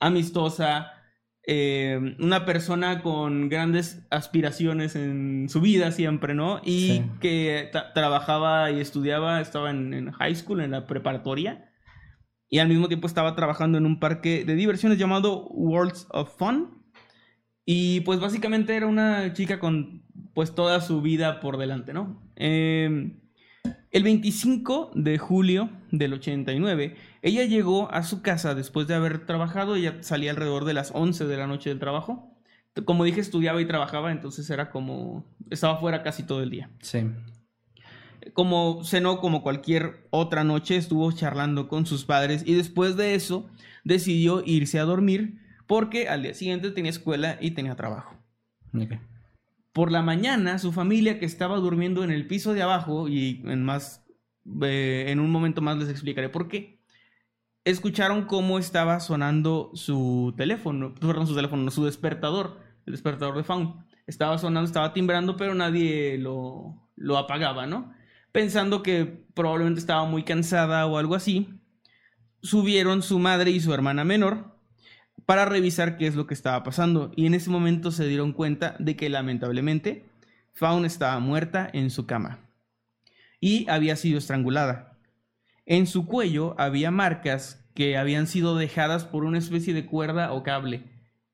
[0.00, 0.90] amistosa,
[1.46, 6.60] eh, una persona con grandes aspiraciones en su vida siempre, ¿no?
[6.64, 7.04] Y Sí.
[7.20, 11.70] que trabajaba y estudiaba, estaba en, en high school, en la preparatoria,
[12.48, 16.82] y al mismo tiempo estaba trabajando en un parque de diversiones llamado Worlds of Fun.
[17.66, 20.02] Y pues básicamente era una chica con
[20.34, 22.22] pues toda su vida por delante, ¿no?
[22.36, 23.16] Eh,
[23.94, 29.76] el 25 de julio del 89, ella llegó a su casa después de haber trabajado,
[29.76, 32.36] ella salía alrededor de las 11 de la noche del trabajo.
[32.86, 35.24] Como dije, estudiaba y trabajaba, entonces era como...
[35.48, 36.70] estaba fuera casi todo el día.
[36.80, 37.06] Sí.
[38.32, 43.48] como cenó como cualquier otra noche, estuvo charlando con sus padres y después de eso
[43.84, 45.38] decidió irse a dormir
[45.68, 48.16] porque al día siguiente tenía escuela y tenía trabajo.
[48.74, 48.94] Ok.
[49.74, 53.64] Por la mañana, su familia que estaba durmiendo en el piso de abajo, y en
[53.64, 54.06] más,
[54.62, 56.80] eh, en un momento más les explicaré por qué,
[57.64, 63.42] escucharon cómo estaba sonando su teléfono, perdón, su teléfono, no, su despertador, el despertador de
[63.42, 63.84] Faun.
[64.06, 67.92] Estaba sonando, estaba timbrando, pero nadie lo, lo apagaba, ¿no?
[68.30, 71.60] Pensando que probablemente estaba muy cansada o algo así,
[72.42, 74.53] subieron su madre y su hermana menor
[75.26, 77.12] para revisar qué es lo que estaba pasando.
[77.16, 80.04] Y en ese momento se dieron cuenta de que lamentablemente
[80.52, 82.38] Faun estaba muerta en su cama
[83.40, 84.98] y había sido estrangulada.
[85.66, 90.42] En su cuello había marcas que habían sido dejadas por una especie de cuerda o
[90.42, 90.84] cable,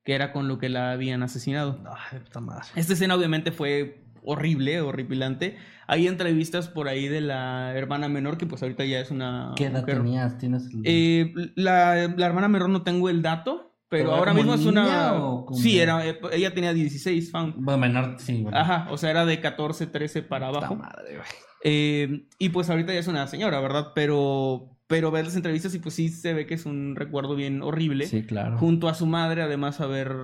[0.05, 1.83] que era con lo que la habían asesinado.
[2.13, 2.67] Ay, puta madre.
[2.77, 5.57] Esta escena obviamente fue horrible, horripilante.
[5.87, 9.53] Hay entrevistas por ahí de la hermana menor, que pues ahorita ya es una...
[9.57, 9.97] ¿Qué edad mujer.
[9.99, 10.39] tenías?
[10.39, 14.35] ¿Tienes el- Eh, la, la hermana menor no tengo el dato, pero, ¿Pero era ahora
[14.35, 15.13] mismo es una...
[15.53, 17.55] Sí, era, eh, ella tenía 16, Faun.
[17.59, 18.41] Bueno, menor, sí.
[18.43, 18.57] bueno.
[18.57, 20.77] Ajá, o sea, era de 14, 13 para abajo.
[20.77, 21.29] madre, güey.
[21.65, 23.89] Eh, y pues ahorita ya es una señora, ¿verdad?
[23.95, 27.61] Pero, pero ver las entrevistas y pues sí se ve que es un recuerdo bien
[27.63, 28.07] horrible.
[28.07, 28.57] Sí, claro.
[28.57, 30.15] Junto a su madre, además, haber,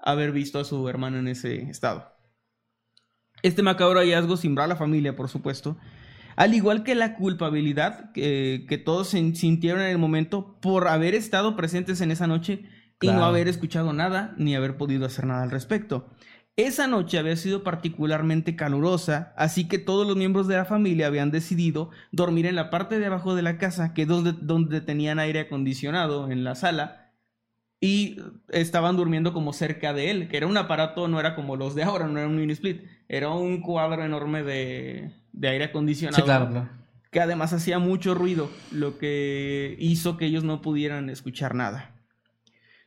[0.00, 2.10] haber visto a su hermano en ese estado.
[3.42, 5.76] Este macabro hallazgo simbró a la familia, por supuesto.
[6.36, 11.14] Al igual que la culpabilidad que, que todos sin- sintieron en el momento por haber
[11.14, 12.64] estado presentes en esa noche
[13.04, 16.08] y no haber escuchado nada ni haber podido hacer nada al respecto.
[16.56, 21.32] Esa noche había sido particularmente calurosa, así que todos los miembros de la familia habían
[21.32, 25.18] decidido dormir en la parte de abajo de la casa, que es donde, donde tenían
[25.18, 27.12] aire acondicionado en la sala,
[27.80, 28.18] y
[28.50, 31.82] estaban durmiendo como cerca de él, que era un aparato, no era como los de
[31.82, 36.22] ahora, no era un mini split, era un cuadro enorme de, de aire acondicionado, Sí,
[36.22, 36.68] claro, claro.
[37.10, 41.90] que además hacía mucho ruido, lo que hizo que ellos no pudieran escuchar nada.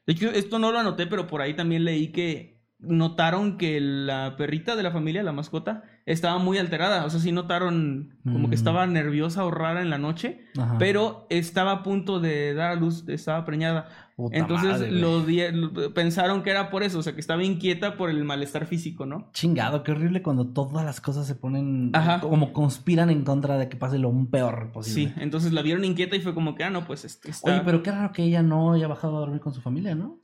[0.07, 4.35] De hecho, esto no lo anoté, pero por ahí también leí que notaron que la
[4.37, 7.05] perrita de la familia, la mascota, estaba muy alterada.
[7.05, 8.49] O sea, sí notaron como Mm.
[8.49, 10.77] que estaba nerviosa o rara en la noche, Ajá.
[10.79, 13.87] pero estaba a punto de dar a luz, estaba preñada.
[14.15, 14.99] Puta Entonces madre, güey.
[15.01, 18.23] lo di- lo- pensaron que era por eso, o sea, que estaba inquieta por el
[18.23, 19.29] malestar físico, ¿no?
[19.31, 22.19] Chingado, qué horrible cuando todas las cosas se ponen Ajá.
[22.19, 25.13] como conspiran en contra de que pase lo peor posible.
[25.13, 27.51] Sí, entonces la vieron inquieta y fue como que, ah, no, pues este, está...
[27.51, 30.17] Oye, pero qué raro que ella no haya bajado a dormir con su familia, ¿no?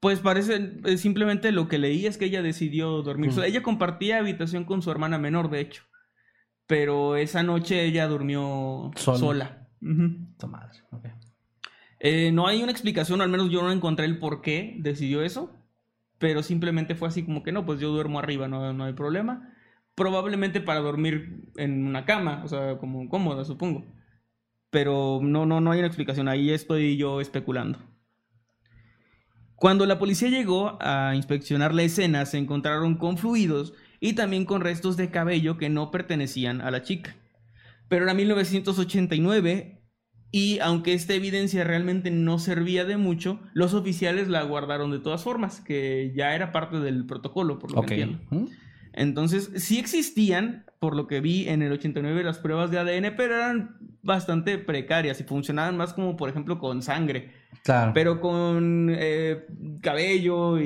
[0.00, 3.32] Pues parece, eh, simplemente lo que leí es que ella decidió dormir.
[3.32, 3.46] Sola.
[3.46, 5.84] Ella compartía habitación con su hermana menor, de hecho.
[6.66, 9.68] Pero esa noche ella durmió Sola.
[10.48, 10.80] madre.
[12.02, 15.22] Eh, no hay una explicación, o al menos yo no encontré el por qué decidió
[15.22, 15.54] eso.
[16.18, 19.54] Pero simplemente fue así como que no, pues yo duermo arriba, no, no hay problema.
[19.94, 23.86] Probablemente para dormir en una cama, o sea, como cómoda, supongo.
[24.70, 26.28] Pero no, no, no hay una explicación.
[26.28, 27.78] Ahí estoy yo especulando.
[29.60, 34.62] Cuando la policía llegó a inspeccionar la escena, se encontraron con fluidos y también con
[34.62, 37.14] restos de cabello que no pertenecían a la chica.
[37.86, 39.82] Pero era 1989
[40.32, 45.22] y aunque esta evidencia realmente no servía de mucho, los oficiales la guardaron de todas
[45.22, 48.48] formas, que ya era parte del protocolo, por lo que entiendo.
[48.92, 53.34] Entonces, sí existían, por lo que vi en el 89, las pruebas de ADN, pero
[53.36, 57.32] eran bastante precarias y funcionaban más como, por ejemplo, con sangre.
[57.62, 57.92] Claro.
[57.94, 59.46] Pero con eh,
[59.82, 60.64] cabello y,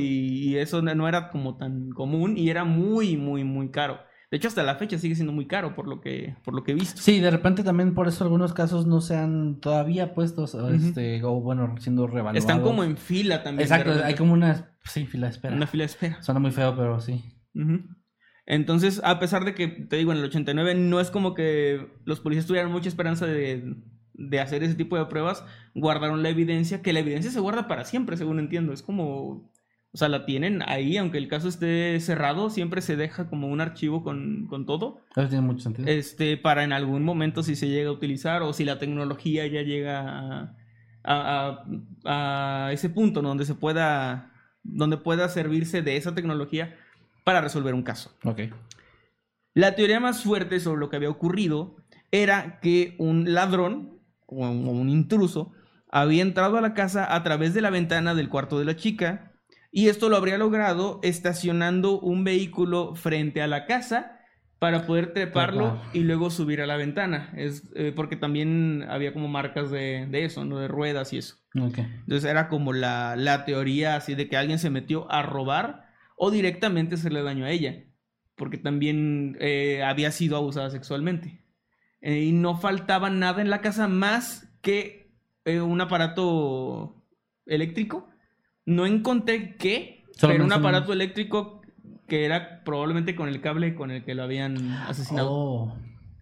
[0.51, 3.99] y eso no- era como tan común y era muy, muy, muy caro.
[4.31, 6.73] De hecho, hasta la fecha sigue siendo muy caro por lo que, por lo que
[6.73, 7.01] he visto.
[7.01, 11.23] Sí, de repente también por eso algunos casos no se han todavía puestos, o, este,
[11.23, 12.39] o bueno, siendo revaluados.
[12.39, 13.63] Están como en fila también.
[13.65, 15.55] Exacto, hay como una, sí, fila de espera.
[15.55, 16.23] Una fila de espera.
[16.23, 17.23] Suena muy feo, pero sí.
[17.55, 17.83] Ujú.
[18.47, 22.21] Entonces, a pesar de que, te digo, en el 89 no es como que los
[22.21, 23.75] policías tuvieran mucha esperanza de,
[24.13, 27.85] de hacer ese tipo de pruebas, guardaron la evidencia, que la evidencia se guarda para
[27.85, 28.73] siempre, según entiendo.
[28.75, 29.51] Es como,
[29.93, 33.63] o sea, la tienen ahí, aunque el caso esté cerrado, siempre se deja como un
[33.63, 35.89] archivo con, con todo, Eso tiene mucho sentido.
[35.89, 39.63] este, para en algún momento si se llega a utilizar o si la tecnología ya
[39.63, 40.57] llega a,
[41.03, 41.65] a-
[42.05, 43.29] a- a ese punto ¿no?
[43.29, 44.33] donde se pueda,
[44.63, 46.77] donde pueda servirse de esa tecnología
[47.25, 48.17] para resolver un caso.
[49.55, 51.77] La teoría más fuerte sobre lo que había ocurrido
[52.11, 55.53] era que un ladrón o un, intruso
[55.91, 59.33] había entrado a la casa a través de la ventana del cuarto de la chica
[59.71, 64.21] y esto lo habría logrado estacionando un vehículo frente a la casa
[64.59, 65.97] para poder treparlo Trepar.
[65.97, 67.33] y luego subir a la ventana.
[67.37, 70.59] Es eh, porque también había como marcas de, de eso, ¿no?
[70.59, 71.37] De ruedas y eso.
[71.55, 75.84] Entonces era como la, la teoría así de que alguien se metió a robar
[76.17, 77.85] o directamente hacerle daño a ella,
[78.37, 81.43] porque también eh, había sido abusada sexualmente.
[82.01, 85.13] eh, y no faltaba nada en la casa más que
[85.45, 87.05] eh, un aparato
[87.47, 88.09] eléctrico.
[88.67, 91.61] No encontré qué, Solo pero un aparato eléctrico
[92.09, 95.31] que era probablemente con el cable con el que lo habían asesinado.
[95.31, 95.77] Oh.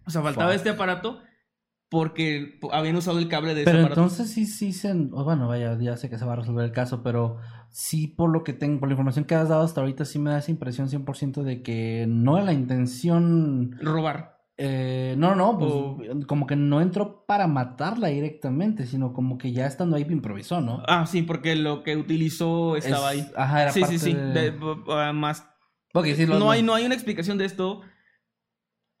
[0.05, 0.55] O sea, faltaba Fuck.
[0.57, 1.21] este aparato
[1.89, 4.01] porque po- habían usado el cable de ese Pero aparato.
[4.01, 4.93] entonces sí, sí se...
[4.93, 7.37] Bueno, vaya, ya sé que se va a resolver el caso, pero
[7.75, 10.29] sí por lo que tengo, por la información que has dado hasta ahorita, sí me
[10.29, 13.75] da esa impresión 100% de que no era la intención...
[13.81, 14.37] Robar.
[14.57, 19.51] eh, no, no, pues O- como que no entró para matarla directamente, sino como que
[19.51, 20.83] ya estando ahí improvisó, ¿no?
[20.87, 23.31] Ah, sí, porque lo que utilizó estaba Es- ahí.
[23.35, 24.13] Ajá, era Sí, parte sí, sí.
[24.13, 25.49] de- De- b- más
[26.15, 27.81] sí, lo- no, hay, no hay una explicación de esto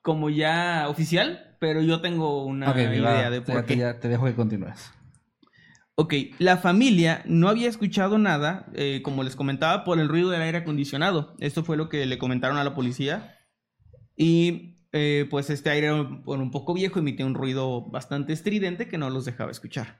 [0.01, 3.77] como ya oficial, pero yo tengo una va, idea de por qué.
[3.77, 4.91] ya te dejo que continúes.
[5.95, 10.41] Ok, la familia no había escuchado nada, eh, como les comentaba, por el ruido del
[10.41, 11.35] aire acondicionado.
[11.39, 13.37] Esto fue lo que le comentaron a la policía.
[14.15, 18.87] Y eh, pues este aire era un, un poco viejo, emitía un ruido bastante estridente
[18.87, 19.99] que no los dejaba escuchar.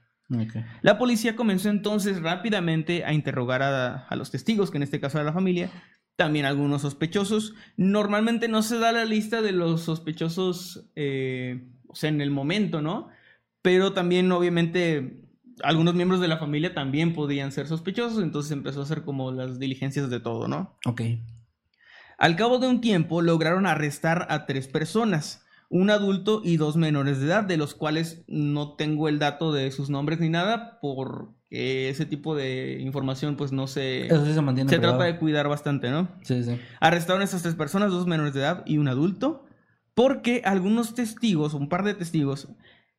[0.82, 5.18] La policía comenzó entonces rápidamente a interrogar a, a los testigos, que en este caso
[5.18, 5.70] era la familia,
[6.16, 7.54] también algunos sospechosos.
[7.76, 12.80] Normalmente no se da la lista de los sospechosos, eh, o sea, en el momento,
[12.80, 13.10] ¿no?
[13.62, 15.23] Pero también, obviamente,
[15.62, 19.58] algunos miembros de la familia también podían ser sospechosos, entonces empezó a hacer como las
[19.58, 20.76] diligencias de todo, ¿no?
[20.86, 21.02] Ok.
[22.18, 27.18] Al cabo de un tiempo lograron arrestar a tres personas, un adulto y dos menores
[27.20, 31.88] de edad, de los cuales no tengo el dato de sus nombres ni nada, porque
[31.88, 34.06] ese tipo de información pues no se...
[34.06, 34.98] Eso sí se mantiene Se privado.
[34.98, 36.08] trata de cuidar bastante, ¿no?
[36.22, 36.58] Sí, sí.
[36.80, 39.44] Arrestaron a estas tres personas, dos menores de edad y un adulto,
[39.94, 42.48] porque algunos testigos, un par de testigos,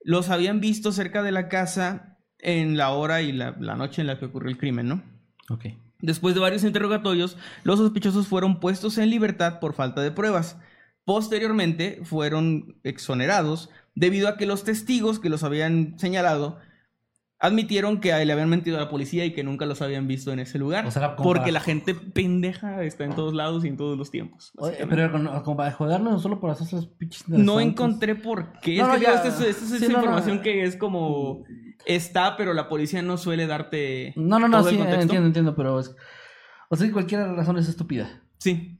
[0.04, 2.15] los habían visto cerca de la casa
[2.46, 5.04] en la hora y la, la noche en la que ocurrió el crimen, ¿no?
[5.50, 5.66] Ok.
[6.00, 10.58] Después de varios interrogatorios, los sospechosos fueron puestos en libertad por falta de pruebas.
[11.04, 16.60] Posteriormente fueron exonerados debido a que los testigos que los habían señalado
[17.40, 20.40] admitieron que le habían mentido a la policía y que nunca los habían visto en
[20.40, 20.86] ese lugar.
[20.86, 24.52] O sea, porque la gente pendeja está en todos lados y en todos los tiempos.
[24.58, 25.12] Oye, pero
[25.44, 28.78] como para joderlo, no solo por hacer esos pinches no encontré por qué.
[28.78, 29.12] No, es no, que ya.
[29.22, 30.04] digo, esta es, esta es Sí, esa no, no.
[30.06, 31.44] información que es como
[31.86, 35.02] está, pero la policía no suele darte No, no, no, todo el sí, contexto.
[35.04, 35.96] entiendo, entiendo, pero es...
[36.70, 38.24] O sea, cualquier razón es estúpida.
[38.40, 38.80] Sí.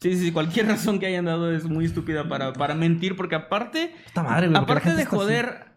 [0.00, 3.34] Sí, sí, sí, cualquier razón que hayan dado es muy estúpida para, para mentir, porque
[3.34, 4.60] aparte, Esta madre, güey.
[4.62, 5.04] aparte de así.
[5.06, 5.72] joder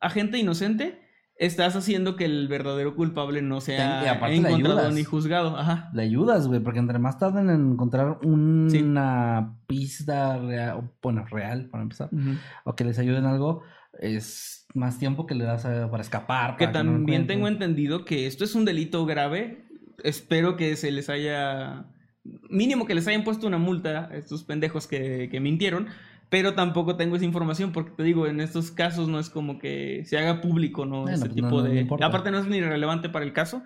[0.00, 0.98] a gente inocente,
[1.38, 4.00] estás haciendo que el verdadero culpable no sea
[4.48, 4.94] encontrado ayudas.
[4.94, 5.56] ni juzgado.
[5.56, 5.90] Ajá.
[5.92, 11.82] Le ayudas, güey, porque entre más tarden en encontrar una pista real, bueno, real, para
[11.82, 12.10] empezar,
[12.64, 13.62] o que les ayuden algo,
[13.98, 16.56] es más tiempo que le das a- para escapar.
[16.56, 19.66] Que para también tengo entendido que esto es un delito grave.
[20.04, 21.86] Espero que se les haya.
[22.50, 25.86] Mínimo que les hayan puesto una multa a estos pendejos que, que mintieron.
[26.28, 30.02] Pero tampoco tengo esa información porque te digo, en estos casos no es como que
[30.06, 31.02] se haga público, ¿no?
[31.02, 31.88] Bueno, Ese pues tipo no- no de.
[32.02, 33.62] Aparte, no es ni relevante para el caso.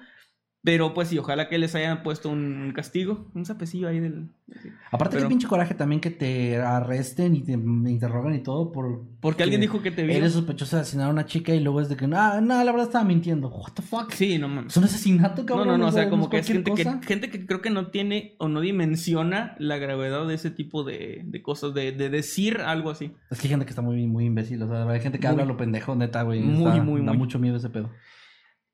[0.63, 4.29] Pero pues sí, ojalá que les hayan puesto un castigo, un sapecillo ahí del.
[4.93, 9.01] Aparte, pero- pinche coraje también que te arresten y te interroguen y todo por...
[9.21, 10.15] Porque alguien dijo que te vio.
[10.15, 12.73] Eres sospechoso de asesinar a una chica y luego es de que, no, no, la
[12.73, 13.49] verdad estaba mintiendo.
[13.49, 14.11] What the fuck?
[14.13, 14.73] Sí, no mames.
[14.73, 15.69] Es un asesinato, No, cabrón.
[15.69, 18.35] no, no, o sea, como que es gente que, gente que creo que no tiene
[18.39, 22.91] o no dimensiona la gravedad de ese tipo de, de cosas, de, de decir algo
[22.91, 23.13] así.
[23.31, 24.63] Es que hay gente que está muy, muy imbécil.
[24.63, 26.41] O sea, hay gente que Muy- habla lo pendejo, neta, güey.
[26.43, 27.17] muy, está- muy, Da muy.
[27.19, 27.89] mucho miedo ese pedo.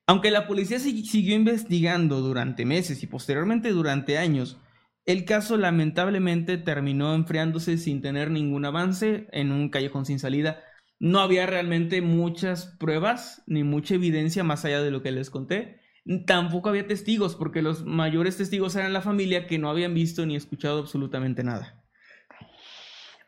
[0.06, 4.56] Aunque la policía si- siguió investigando durante meses y posteriormente durante años,
[5.04, 10.60] el caso lamentablemente terminó enfriándose sin tener ningún avance en un callejón sin salida.
[10.98, 15.80] No había realmente muchas pruebas ni mucha evidencia más allá de lo que les conté.
[16.26, 20.36] Tampoco había testigos, porque los mayores testigos eran la familia que no habían visto ni
[20.36, 21.82] escuchado absolutamente nada.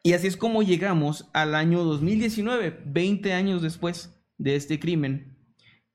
[0.05, 5.38] Y así es como llegamos al año 2019, 20 años después de este crimen.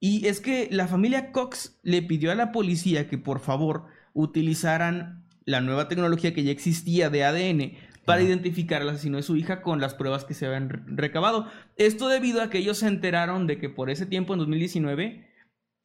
[0.06, 5.24] Y es que la familia Cox le pidió a la policía que por favor utilizaran
[5.46, 7.72] la nueva tecnología que ya existía de ADN
[8.04, 11.48] para identificar al asesino de su hija con las pruebas que se habían re- recabado.
[11.78, 15.26] Esto debido a que ellos se enteraron de que por ese tiempo, en 2019,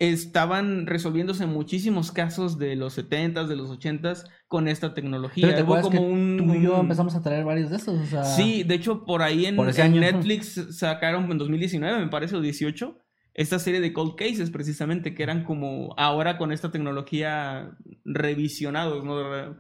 [0.01, 5.47] estaban resolviéndose muchísimos casos de los 70s, de los 80s con esta tecnología.
[5.47, 8.01] Pero te Hubo que como un, tú y yo empezamos a traer varios de esos,
[8.01, 8.25] o sea...
[8.25, 9.73] Sí, de hecho, por ahí en, Por.
[9.73, 12.99] Netflix sacaron en 2019, me parece, o 18,
[13.39, 17.71] esta serie de cold cases, precisamente, que eran como ahora con esta tecnología
[18.05, 19.23] revisionados, ¿no?
[19.31, 19.55] Re-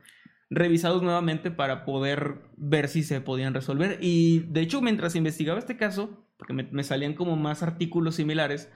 [0.51, 3.99] revisados nuevamente para poder ver si se podían resolver.
[4.01, 8.70] Y de hecho, mientras investigaba este caso, porque me, me salían como más artículos similares,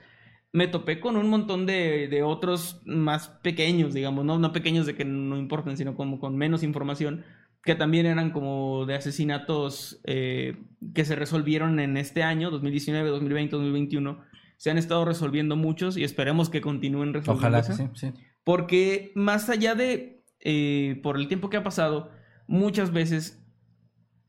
[0.51, 4.37] me topé con un montón de, de otros más pequeños, digamos, ¿no?
[4.39, 7.25] no pequeños de que no importan, sino como con menos información,
[7.63, 10.57] que también eran como de asesinatos eh,
[10.93, 14.32] que se resolvieron en este año, 2019, 2020, 2021.
[14.63, 17.73] Se han estado resolviendo muchos y esperemos que continúen resolviéndose.
[17.73, 18.13] Ojalá que sí, sí.
[18.45, 22.11] Porque más allá de, eh, por el tiempo que ha pasado,
[22.47, 23.43] muchas veces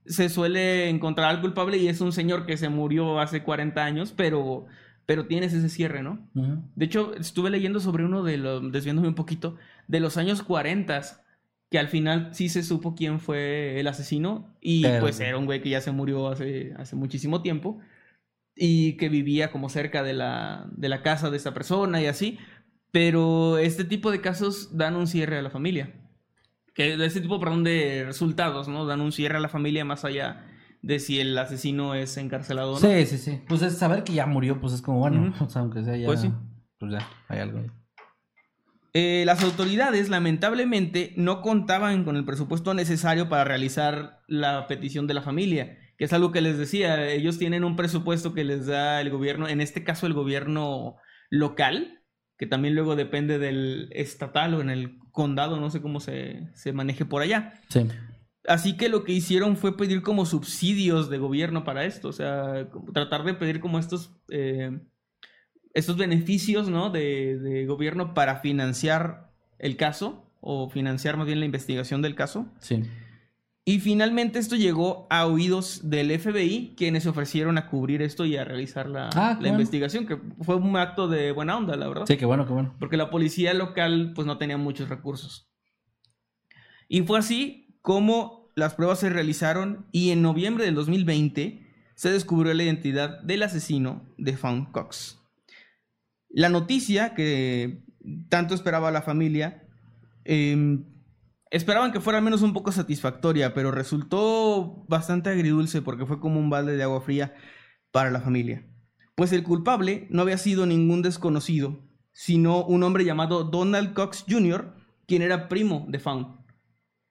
[0.07, 4.13] se suele encontrar al culpable y es un señor que se murió hace 40 años,
[4.17, 4.67] pero,
[5.07, 6.29] pero tienes ese cierre, ¿no?
[6.75, 9.55] De hecho, estuve leyendo sobre uno de los, desviándome un poquito,
[9.87, 11.01] de los años 40,
[11.71, 15.47] que al final sí se supo quién fue el asesino y Pero- pues era un
[15.47, 17.79] güey que ya se murió hace, hace muchísimo tiempo
[18.57, 22.39] y que vivía como cerca de la, de la casa de esta persona y así,
[22.91, 25.93] pero este tipo de casos dan un cierre a la familia.
[26.75, 28.87] Que de este tipo, perdón, de resultados, ¿no?
[28.87, 30.47] Dan un cierre a la familia más allá
[30.83, 32.81] de si el asesino es encarcelado o no.
[32.81, 33.41] Sí, sí, sí.
[33.49, 36.07] Pues es saber que ya murió, pues es como bueno, o sea, aunque sea ya.
[36.07, 36.33] Pues sí.
[36.79, 37.59] Pues ya, hay algo.
[37.59, 37.71] ahí.
[38.93, 45.15] Eh, las autoridades lamentablemente no contaban con el presupuesto necesario para realizar la petición de
[45.15, 49.01] la familia, que es algo que les decía, ellos tienen un presupuesto que les da
[49.01, 50.97] el gobierno, en este caso el gobierno
[51.31, 52.03] local,
[52.37, 56.73] que también luego depende del estatal o en el condado, no sé cómo se, se
[56.73, 57.55] maneje por allá.
[57.69, 57.87] Sí.
[58.47, 62.69] Así que lo que hicieron fue pedir como subsidios de gobierno para esto, o sea,
[62.93, 64.81] tratar de pedir como estos, eh,
[65.73, 66.91] estos beneficios, ¿no?
[66.91, 72.47] De, de gobierno para financiar el caso, o financiar más bien la investigación del caso.
[72.59, 72.83] Sí.
[73.67, 78.37] Y finalmente esto llegó a oídos del FBI, quienes se ofrecieron a cubrir esto y
[78.37, 79.49] a realizar la, Ah, la bueno.
[79.55, 82.75] investigación, que fue un acto de buena onda, la verdad Sí, qué bueno, qué bueno.
[82.79, 85.49] porque la policía local pues no tenía muchos recursos.
[86.89, 92.53] Y fue así como las pruebas se realizaron y en noviembre del 2020 se descubrió
[92.53, 95.21] la identidad del asesino de Fawn Cox.
[96.29, 97.83] La noticia que
[98.29, 99.67] tanto esperaba la familia,
[100.27, 100.81] eh,
[101.55, 106.41] esperaban que fuera al menos un poco satisfactoria, pero resultó bastante agridulce porque fue como
[106.41, 107.33] un balde de agua fría
[107.93, 108.67] para la familia.
[109.15, 111.79] Pues el culpable no había sido ningún desconocido,
[112.11, 114.75] sino un hombre llamado Donald Cox Jr.,
[115.07, 116.41] quien era primo de Fawn.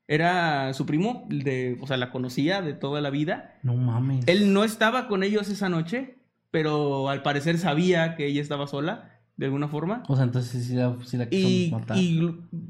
[0.08, 3.58] Era su primo, de, o sea, la conocía de toda la vida.
[3.64, 4.28] No mames.
[4.28, 6.18] Él no estaba con ellos esa noche,
[6.52, 10.04] pero al parecer sabía que ella estaba sola, de alguna forma.
[10.08, 11.98] O sea, entonces sí la, sí la quiso Y, matar.
[11.98, 12.22] y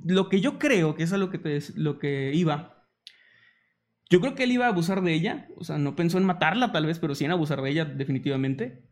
[0.05, 2.86] lo que yo creo, que es a lo que, te- lo que iba,
[4.09, 6.72] yo creo que él iba a abusar de ella, o sea, no pensó en matarla
[6.72, 8.84] tal vez, pero sí en abusar de ella definitivamente.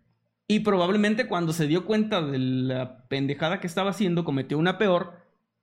[0.48, 5.22] Y probablemente cuando se dio cuenta de la pendejada que estaba haciendo, cometió una peor,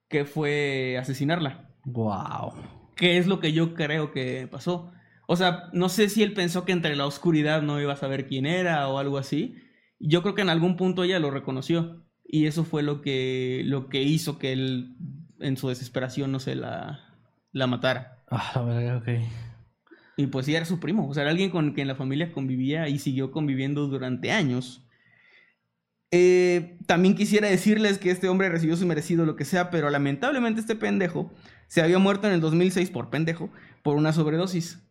[0.09, 1.71] que fue asesinarla.
[1.85, 2.55] Wow.
[2.97, 4.93] Que es lo que yo creo que pasó.
[5.27, 8.27] O sea, no sé si él pensó que entre la oscuridad no iba a saber
[8.27, 9.57] quién era o algo así.
[9.99, 12.05] Yo creo que en algún punto ella lo reconoció.
[12.25, 14.97] Y eso fue lo que, lo que hizo que él,
[15.41, 17.01] en su desesperación, no se la,
[17.53, 18.23] la matara.
[18.31, 19.09] Ah, la verga, ok.
[20.19, 21.09] Y pues sí, era su primo.
[21.09, 24.85] O sea, era alguien con quien la familia convivía y siguió conviviendo durante años.
[26.11, 30.61] Eh, también quisiera decirles que este hombre recibió su merecido lo que sea, pero lamentablemente
[30.61, 31.31] este pendejo
[31.67, 33.51] se había muerto en el 2006 por pendejo,
[33.83, 34.83] por una sobredosis.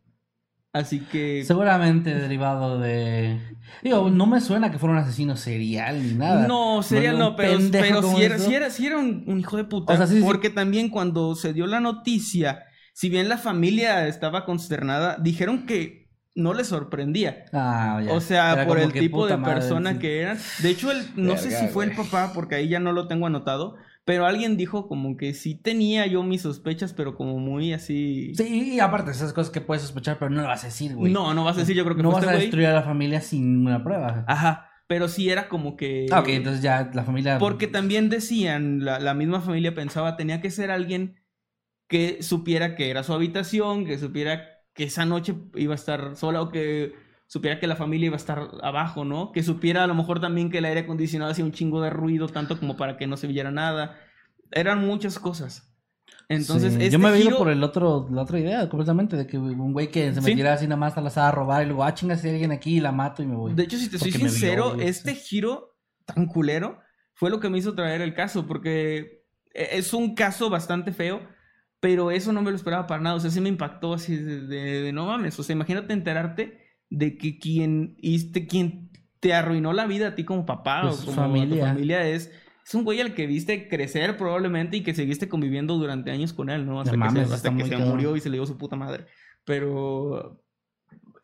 [0.78, 1.44] Así que...
[1.46, 3.40] Seguramente derivado de.
[3.84, 6.48] Digo, no me suena que fuera un asesino serial ni nada.
[6.48, 9.66] No, serial no, pero, pero sí, era, sí era- sí era un, un hijo de
[9.66, 9.94] puta.
[9.94, 10.24] O sea, sí, sí.
[10.24, 12.64] porque también cuando se dio la noticia,
[12.94, 17.46] si bien la familia estaba consternada, dijeron que no les sorprendía.
[17.52, 18.14] Ah, ya.
[18.14, 20.38] O sea, Era por el tipo de persona que eran.
[20.62, 23.28] De hecho, él, no sé si fue el papá, porque ahí ya no lo tengo
[23.28, 23.76] anotado.
[24.08, 28.32] Pero alguien dijo como que sí tenía yo mis sospechas, pero como muy así.
[28.36, 31.12] Sí, y aparte, esas cosas que puedes sospechar, pero no lo vas a decir, güey.
[31.12, 32.84] No, no vas a decir, yo creo que No vas este a destruir a la
[32.84, 34.24] familia sin una prueba.
[34.26, 34.70] Ajá.
[34.88, 36.06] Pero sí era como que.
[36.10, 37.38] Ah, ok, entonces ya la familia.
[37.38, 41.20] Porque también decían, la, la misma familia pensaba, tenía que ser alguien
[41.90, 46.42] que supiera que era su habitación, que supiera que esa noche iba a estar sola
[46.42, 46.94] o que
[47.28, 49.32] supiera que la familia iba a estar abajo, ¿no?
[49.32, 52.28] Que supiera a lo mejor también que el aire acondicionado hacía un chingo de ruido,
[52.28, 53.98] tanto como para que no se viera nada.
[54.52, 55.74] Eran muchas cosas.
[56.30, 59.38] Entonces, Sí, este yo me giro- por el otro, la otra idea, completamente, de que
[59.38, 60.30] un güey que se Sí.
[60.30, 62.34] metiera así nada más a la sala a robar y luego, ah, chinga, si hay
[62.34, 63.54] alguien aquí y la mato y me voy.
[63.54, 65.22] De hecho, si te soy Porque sincero, este sí.
[65.22, 65.76] giro
[66.06, 66.80] tan culero
[67.14, 69.24] fue lo que me hizo traer el caso, porque
[69.54, 71.22] e- es un caso bastante feo,
[71.80, 73.16] pero eso no me lo esperaba para nada.
[73.16, 75.38] O sea, sí me impactó así de, de- de no mames.
[75.40, 80.24] O sea, imagínate enterarte de que quien, histe- quien te arruinó la vida a ti
[80.24, 81.68] como papá Pues o como a tu familia.
[81.68, 82.32] familia es.
[82.66, 86.50] Es un güey al que viste crecer probablemente y que seguiste conviviendo durante años con
[86.50, 86.82] él, ¿no?
[86.82, 88.76] Hasta No que, mames, se, hasta que se murió y se le dio su puta
[88.76, 89.06] madre.
[89.46, 90.44] Pero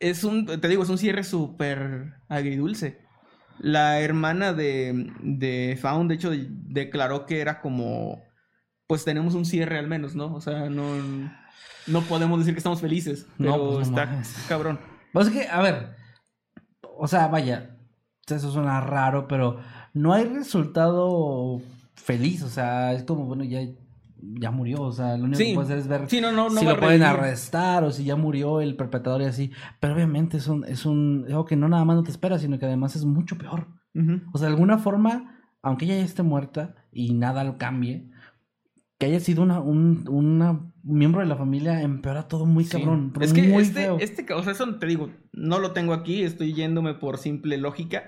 [0.00, 2.98] es un, te digo, es un cierre súper agridulce.
[3.58, 8.22] La hermana de, de Faun, de hecho, declaró que era como,
[8.86, 10.34] pues tenemos un cierre al menos, ¿no?
[10.34, 10.94] O sea, no...
[11.86, 13.26] no podemos decir que estamos felices.
[13.36, 14.34] Pero No, pues, no está mames.
[14.48, 14.80] cabrón.
[15.14, 15.94] Pues es que, a ver,
[16.98, 17.76] o sea, vaya,
[18.26, 19.58] eso suena raro, pero
[19.94, 21.60] no hay resultado
[21.94, 23.60] feliz, o sea, es como, bueno, ya,
[24.40, 25.50] ya murió, o sea, lo único Sí.
[25.50, 28.02] que puedes hacer es ver Sí, no, no, no si lo pueden arrestar o si
[28.04, 31.68] ya murió el perpetrador y así, pero obviamente es un, es un, algo que no
[31.68, 33.68] nada más no te espera, sino que además es mucho peor.
[34.32, 38.10] O sea, de alguna forma, aunque ella ya esté muerta y nada lo cambie,
[38.98, 43.12] que haya sido una, un una miembro de la familia empeora todo muy cabrón.
[43.20, 43.96] Es que muy este, feo.
[44.00, 48.04] este, o sea, eso te digo, no lo tengo aquí, estoy yéndome por simple lógica.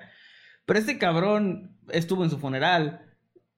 [0.66, 3.02] Pero este cabrón estuvo en su funeral.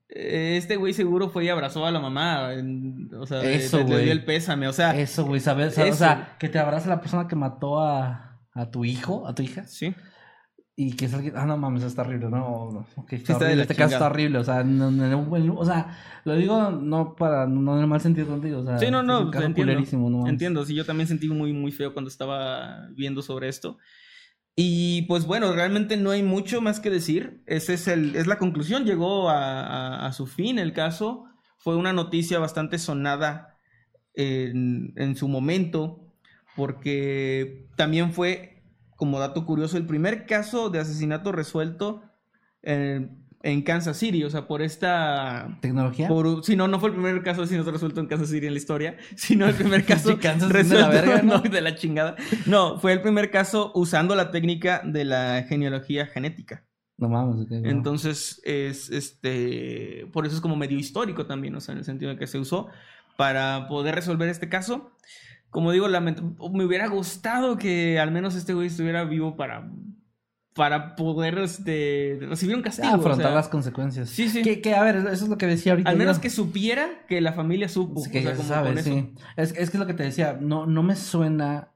[0.09, 2.49] Eh, Este güey seguro fue y abrazó a la mamá.
[3.19, 4.67] o sea, le- Eso, le, dio el pésame.
[4.67, 5.69] O sea, Eso, güey, ¿sabes?
[5.69, 5.93] O sea, Eso.
[5.93, 9.43] O sea, que te abraza la persona que mató a, a tu hijo, a tu
[9.43, 9.93] hija, sí.
[10.81, 13.61] Y que es alguien, ah, no mames, está horrible, no, no, ok, está está horrible,
[13.63, 17.75] este caso está horrible, o sea, no, no, o sea, lo digo no para, no
[17.75, 19.73] en el mal sentido contigo, o sea, Sí, no, es no, caso entiendo.
[20.09, 20.27] no.
[20.27, 23.77] Entiendo, sí, yo también sentí muy, muy feo cuando estaba viendo sobre esto.
[24.55, 27.41] Y pues bueno, realmente no hay mucho más que decir.
[27.45, 28.83] Ese es el, es la conclusión.
[28.83, 31.23] Llegó a, a- a su fin el caso.
[31.59, 33.57] Fue una noticia bastante sonada
[34.13, 36.05] en, en su momento.
[36.57, 38.58] Porque también fue,
[38.99, 42.03] como dato curioso, el primer caso de asesinato resuelto
[42.61, 44.25] en, en Kansas City.
[44.25, 46.09] O sea, por esta ¿Tecnología?
[46.09, 48.51] por, si no, no fue el primer caso no se resuelto en Kansas City en
[48.51, 51.39] la historia, sino el primer caso Sí, Kansas es de resuelto la verga, ¿no?
[51.39, 52.17] de la chingada.
[52.45, 56.65] No, fue el primer caso usando la técnica de la genealogía genética.
[56.97, 57.69] No mames, ok, no.
[57.69, 60.07] Entonces, es este.
[60.11, 62.37] Por eso es como medio histórico también, o sea, en el sentido de que se
[62.37, 62.67] usó
[63.15, 64.91] para poder resolver este caso.
[65.49, 69.69] Como digo, me hubiera gustado que al menos este güey estuviera vivo para.
[70.55, 72.89] Para poder este, recibir un castigo.
[72.89, 74.09] O afrontar sea, las consecuencias.
[74.09, 74.41] Sí, sí.
[74.41, 75.89] Que, que, a ver, eso es lo que decía ahorita.
[75.89, 76.21] Al menos yo.
[76.21, 78.01] que supiera que la familia supo.
[78.01, 78.89] Sí, que o sea, ya se como sabe, con eso.
[78.89, 79.13] sí.
[79.37, 81.69] Es, es que es lo que te decía, no, no me suena,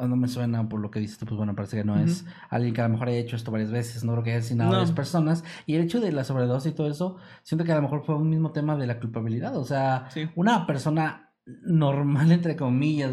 [0.00, 2.72] no me suena por lo que dices tú, pues bueno, parece que no es alguien
[2.74, 4.74] que a lo mejor haya hecho esto varias veces, no creo que haya asesinado a
[4.74, 5.42] varias personas.
[5.66, 8.14] Y el hecho de la sobredosis y todo eso, siento que a lo mejor fue
[8.14, 9.56] un mismo tema de la culpabilidad.
[9.56, 10.28] O sea, Sí.
[10.36, 13.12] una persona normal, entre comillas,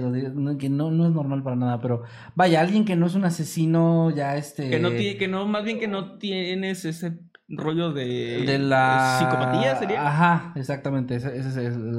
[0.60, 2.04] que no, no es normal para nada, pero
[2.36, 4.70] vaya, alguien que no es un asesino ya este...
[4.70, 7.20] Que no tiene, que no, más bien que no tienes ese
[7.50, 10.06] rollo de, de la psicopatía sería.
[10.06, 11.38] Ajá, exactamente, ese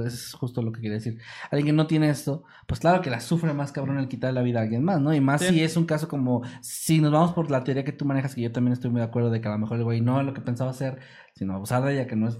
[0.06, 1.18] es justo lo que quería decir.
[1.50, 4.42] Alguien que no tiene esto, pues claro que la sufre más cabrón el quitar la
[4.42, 5.14] vida a alguien más, ¿no?
[5.14, 5.48] Y más Sí.
[5.54, 8.42] si es un caso como, si nos vamos por la teoría que tú manejas, que
[8.42, 10.26] yo también estoy muy de acuerdo de que a lo mejor el güey no es
[10.26, 10.98] lo que pensaba hacer,
[11.34, 12.38] sino abusar de ella, que no es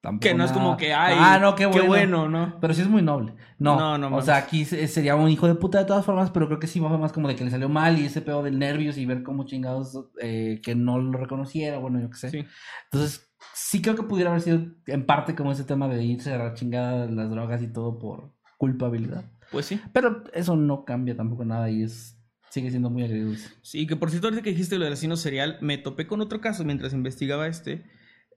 [0.00, 2.28] tampoco Que no es como que, ay, ah, no, qué bueno.
[2.28, 2.58] ¿no?
[2.60, 3.34] Pero sí es muy noble.
[3.58, 6.30] No, No, no o sea, aquí se- sería un hijo de puta de todas formas,
[6.30, 8.58] pero creo que sí más como de que le salió mal y ese pedo del
[8.58, 12.30] nervios y ver cómo chingados eh, que no lo reconociera, bueno, yo qué sé.
[12.30, 12.44] Sí.
[12.90, 16.38] Entonces, sí creo que pudiera haber sido en parte como ese tema de irse a
[16.38, 19.30] la chingada de las drogas y todo por culpabilidad.
[19.50, 19.80] Pues sí.
[19.92, 22.14] Pero eso no cambia tampoco nada y es
[22.50, 23.50] sigue siendo muy agridulce.
[23.62, 26.40] Sí, que por cierto, ahorita que dijiste lo del asesino serial, me topé con otro
[26.40, 27.84] caso mientras investigaba este.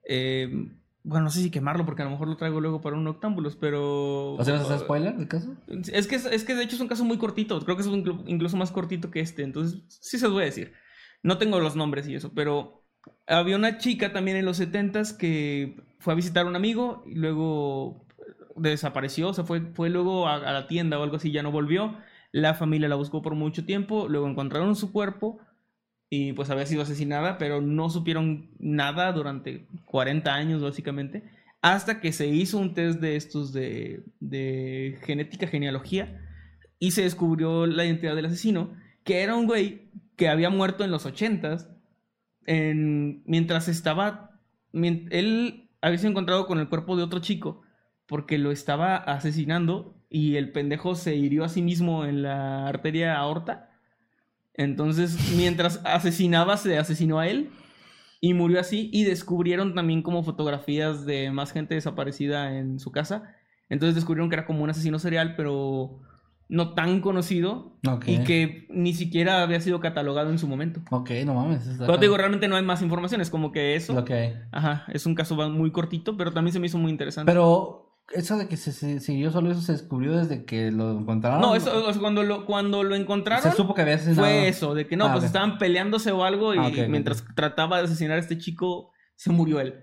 [0.07, 0.69] Eh,
[1.03, 3.55] bueno, no sé si quemarlo porque a lo mejor lo traigo luego para un octámbulos,
[3.55, 4.33] pero.
[4.33, 5.55] ¿O sea, vas a hacer spoiler del caso?
[5.91, 7.59] Es que, es que de hecho es un caso muy cortito.
[7.61, 9.43] Creo que es inclu- incluso más cortito que este.
[9.43, 10.73] Entonces, sí se los voy a decir.
[11.23, 12.83] No tengo los nombres y eso, pero
[13.27, 17.15] había una chica también en los 70s que fue a visitar a un amigo y
[17.15, 18.05] luego
[18.55, 19.29] desapareció.
[19.29, 21.95] O sea, fue, fue luego a, a la tienda o algo así, ya no volvió.
[22.31, 24.07] La familia la buscó por mucho tiempo.
[24.07, 25.39] Luego encontraron su cuerpo
[26.13, 31.23] y pues había sido asesinada, pero no supieron nada durante 40 años básicamente.
[31.61, 36.19] Hasta que se hizo un test de estos de, de genética, genealogía,
[36.79, 40.91] y se descubrió la identidad del asesino, que era un güey que había muerto en
[40.91, 41.69] los 80s,
[42.45, 44.41] en, mientras estaba...
[44.73, 47.61] él había sido encontrado con el cuerpo de otro chico,
[48.05, 53.15] porque lo estaba asesinando y el pendejo se hirió a sí mismo en la arteria
[53.15, 53.70] aorta.
[54.53, 57.49] Entonces, mientras asesinaba, se asesinó a él
[58.19, 58.89] y murió así.
[58.93, 63.35] Y descubrieron también como fotografías de más gente desaparecida en su casa.
[63.69, 65.99] Entonces descubrieron que era como un asesino serial, pero
[66.49, 68.03] no tan conocido Ok.
[68.07, 70.81] y que ni siquiera había sido catalogado en su momento.
[70.91, 71.61] Ok, no mames.
[71.79, 73.93] Pero te digo, realmente no hay más información, es como que eso.
[73.93, 74.33] Lo que hay.
[74.51, 77.31] Ajá, es un caso muy cortito, pero también se me hizo muy interesante.
[77.31, 81.41] Pero eso de que se, se siguió solo eso se descubrió desde que lo encontraron.
[81.41, 84.21] no, eso, o sea, cuando lo, cuando lo encontraron, Se supo que había asesinado.
[84.21, 87.77] fue eso, de que no, Ah, pues estaban peleándose o algo y Ah, mientras trataba
[87.79, 89.75] de asesinar a este chico, se murió él.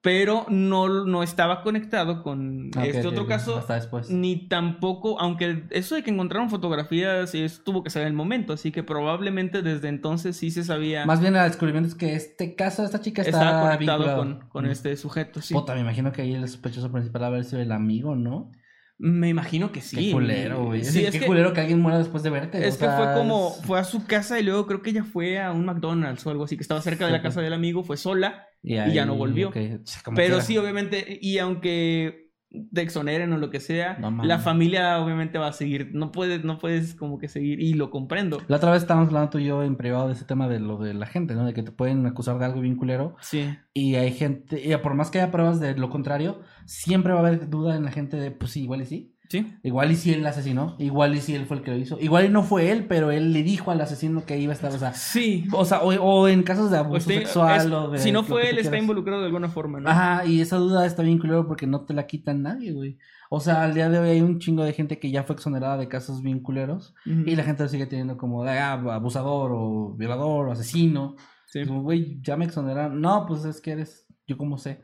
[0.00, 4.10] Pero no, no estaba conectado con Ah, este otro caso, Hasta después.
[4.10, 8.52] ni tampoco, aunque eso de que encontraron fotografías, eso tuvo que ser en el momento,
[8.52, 12.54] así que probablemente desde entonces sí se sabía, Más bien el descubrimiento es que este
[12.54, 14.18] caso, esta chica está estaba conectado vinculado.
[14.40, 14.70] con, con Mm.
[14.70, 15.52] este sujeto, sí.
[15.52, 18.52] Puta, me imagino que ahí el sospechoso principal haber sido el amigo, ¿no?
[18.98, 19.96] Me imagino que sí.
[19.96, 20.84] Qué culero, güey.
[20.84, 22.66] Sí, es qué que, culero que alguien muera después de verte.
[22.66, 25.04] es o que sea, fue como, fue a su casa y luego creo que ella
[25.04, 27.84] fue a un McDonald's o algo así, que estaba cerca de la casa del amigo,
[27.84, 28.46] fue sola.
[28.62, 29.50] y ya no volvió.
[29.52, 29.84] Pero
[30.14, 30.40] quiera.
[30.40, 32.27] sí, obviamente, y aunque
[32.72, 35.90] te exoneren o lo que sea, No la familia obviamente va a seguir.
[35.92, 38.40] No puedes, no puedes como que seguir, y lo comprendo.
[38.48, 40.78] La otra vez estábamos hablando tú y yo en privado de ese tema de lo
[40.78, 41.44] de la gente, ¿no?
[41.44, 43.16] De que te pueden acusar de algo bien culero.
[43.20, 43.54] Sí.
[43.74, 47.26] Y hay gente, y por más que haya pruebas de lo contrario, siempre va a
[47.26, 49.14] haber duda en la gente de, pues sí, igual y sí.
[49.28, 49.46] Sí.
[49.62, 51.98] Igual y si él asesinó, igual y si él fue el que lo hizo.
[52.00, 54.72] Igual y no fue él, pero él le dijo al asesino que iba a estar,
[54.72, 55.44] o sea, Sí.
[55.52, 57.98] o, sea, o, o en casos de abuso sexual es- o de...
[57.98, 58.82] si no fue él, está quieras.
[58.84, 59.90] involucrado de alguna forma, ¿no?
[59.90, 62.96] Ajá, y esa duda está bien culero porque no te la quita nadie, güey.
[63.30, 65.76] O sea, al día de hoy hay un chingo de gente que ya fue exonerada
[65.76, 69.94] de casos bien culeros y la gente lo sigue teniendo como de ah, abusador o
[69.98, 71.16] violador o asesino.
[71.46, 71.66] Sí.
[71.66, 72.98] Como, güey, ya me exoneraron.
[73.02, 74.80] No, pues es que eres, yo como sé.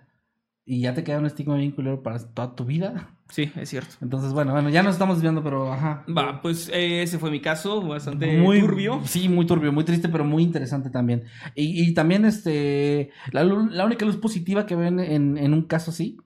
[0.67, 3.11] Y ya te queda un estigma bien culero para toda tu vida.
[3.29, 3.97] Sí, es cierto.
[4.01, 6.05] Entonces, bueno, bueno, ya nos estamos viendo, pero ajá.
[6.09, 9.03] Va, pues eh, ese fue mi caso, bastante muy turbio.
[9.05, 11.25] Sí, muy turbio, muy triste, pero muy interesante también.
[11.55, 15.91] Y, y también, este, la, la única luz positiva que ven en, en un caso
[15.91, 16.17] así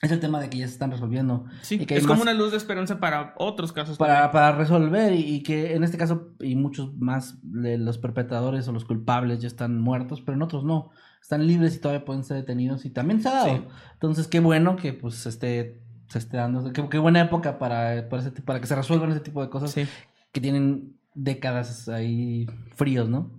[0.00, 1.44] es el tema de que ya se están resolviendo.
[1.60, 3.98] Sí, Y que es como una luz de esperanza para otros casos.
[3.98, 8.66] Para, para resolver y, y que en este caso y muchos más de los perpetradores
[8.66, 10.90] o los culpables ya están muertos, pero en otros no.
[11.22, 13.56] Están libres y todavía pueden ser detenidos y también se ha dado.
[13.56, 13.62] Sí.
[13.94, 18.22] Entonces, qué bueno que pues esté, se esté dando, qué, qué buena época para, para,
[18.22, 19.86] ese para que se resuelvan ese tipo de cosas Sí.
[20.32, 23.30] que tienen décadas ahí fríos, ¿no?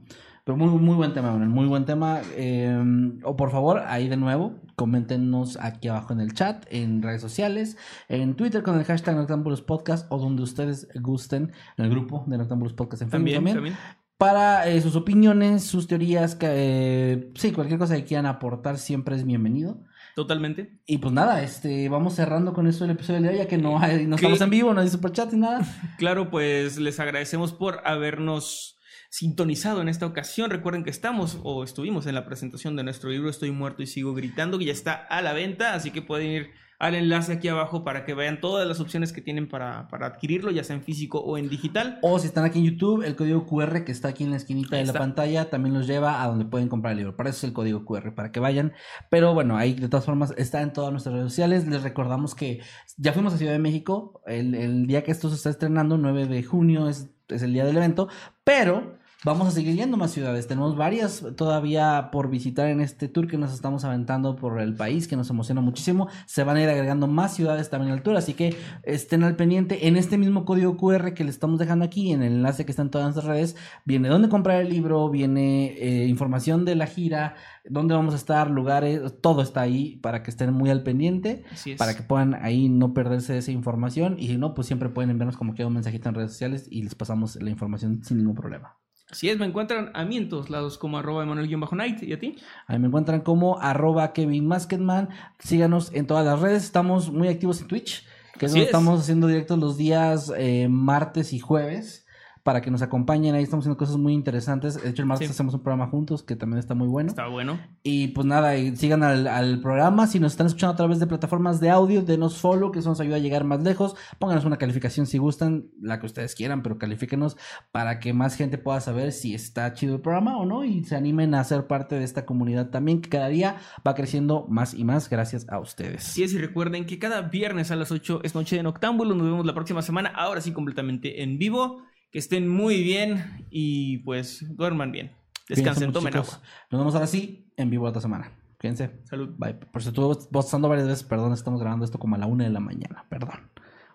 [0.45, 2.19] Pero muy, muy buen tema, Manuel, muy buen tema.
[2.35, 2.77] Eh,
[3.23, 7.77] o por favor, ahí de nuevo, coméntenos aquí abajo en el chat, en redes sociales,
[8.09, 12.37] en Twitter con el hashtag Noctambulos Podcast o donde ustedes gusten, en el grupo de
[12.37, 13.75] Noctambulos Podcast en Facebook También, también.
[13.75, 14.02] también.
[14.23, 19.17] Para eh, sus opiniones, sus teorías, que, eh, sí, cualquier cosa que quieran aportar siempre
[19.17, 19.83] es bienvenido.
[20.15, 20.79] Totalmente.
[20.85, 23.79] Y pues nada, este, vamos cerrando con eso el episodio de hoy, ya que no,
[23.79, 25.67] hay, no estamos en vivo, no hay superchat ni nada.
[25.97, 30.49] Claro, pues les agradecemos por habernos sintonizado en esta ocasión.
[30.49, 34.13] Recuerden que estamos o estuvimos en la presentación de nuestro libro Estoy muerto y sigo
[34.13, 37.83] gritando, que ya está a la venta, así que pueden ir al enlace aquí abajo
[37.83, 41.19] para que vean todas las opciones que tienen para, para adquirirlo, ya sea en físico
[41.19, 41.99] o en digital.
[42.01, 44.77] O si están aquí en YouTube, el código QR que está aquí en la esquinita
[44.77, 47.15] de la pantalla también los lleva a donde pueden comprar el libro.
[47.15, 48.73] Para eso es el código QR, para que vayan.
[49.09, 51.67] Pero bueno, ahí de todas formas está en todas nuestras redes sociales.
[51.67, 52.61] Les recordamos que
[52.97, 54.21] ya fuimos a Ciudad de México.
[54.25, 57.65] El, el día que esto se está estrenando, 9 de junio, es, es el día
[57.65, 58.07] del evento.
[58.43, 60.47] Pero vamos a seguir yendo más ciudades.
[60.47, 65.07] Tenemos varias todavía por visitar en este tour que nos estamos aventando por el país,
[65.07, 66.07] que nos emociona muchísimo.
[66.25, 69.87] Se van a ir agregando más ciudades también al tour, así que estén al pendiente.
[69.87, 72.81] En este mismo código QR que les estamos dejando aquí, en el enlace que está
[72.81, 73.55] en todas nuestras redes,
[73.85, 78.49] viene dónde comprar el libro, viene eh, información de la gira, dónde vamos a estar,
[78.49, 81.43] lugares, todo está ahí para que estén muy al pendiente
[81.77, 85.09] para que puedan ahí no perderse de esa información y si no, pues siempre pueden
[85.09, 88.35] enviarnos como que un mensajito en redes sociales y les pasamos la información sin ningún
[88.35, 88.82] problema.
[89.13, 92.01] Así es, me encuentran a mí en todos lados como arroba Emanuel-Night.
[92.01, 92.35] ¿Y a ti?
[92.65, 95.09] Ahí me encuentran como arroba Kevin Masketman.
[95.37, 96.63] Síganos en todas las redes.
[96.63, 98.07] Estamos muy activos en Twitch,
[98.39, 98.65] que es Así donde es.
[98.69, 102.02] estamos haciendo directos los días eh, martes y jueves.
[102.43, 104.81] Para que nos acompañen, ahí estamos haciendo cosas muy interesantes.
[104.81, 105.31] De hecho, el martes Sí.
[105.31, 107.09] hacemos un programa juntos que también está muy bueno.
[107.09, 107.57] Está bueno.
[107.83, 110.07] Y pues nada, y sigan al, al programa.
[110.07, 112.99] Si nos están escuchando a través de plataformas de audio, denos follow, que eso nos
[112.99, 113.95] ayuda a llegar más lejos.
[114.19, 117.37] Pónganos una calificación si gustan, la que ustedes quieran, pero califíquenos
[117.71, 120.97] para que más gente pueda saber si está chido el programa o no y se
[120.97, 123.55] animen a ser parte de esta comunidad también, que cada día
[123.87, 126.05] va creciendo más y más gracias a ustedes.
[126.09, 129.15] Así es, y recuerden que cada viernes a las 8 es Noche de Noctámbulo.
[129.15, 131.81] Nos vemos la próxima semana, ahora sí completamente en vivo.
[132.13, 135.11] Que estén muy bien y pues duerman bien.
[135.49, 136.35] Descansen, tomen chicos.
[136.35, 136.47] agua.
[136.69, 138.31] Nos vemos ahora sí en vivo otra semana.
[138.59, 139.01] Cuídense.
[139.05, 139.33] Salud.
[139.35, 139.55] Bye.
[139.55, 142.51] Por si estuve bostezando varias veces, perdón, estamos grabando esto como a la una de
[142.51, 143.03] la mañana.
[143.09, 143.49] Perdón.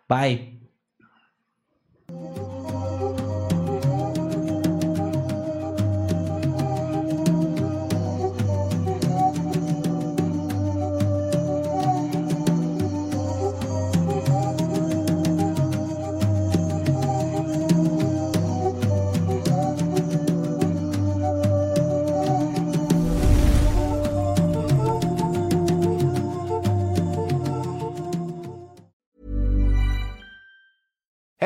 [0.09, 0.59] Bye.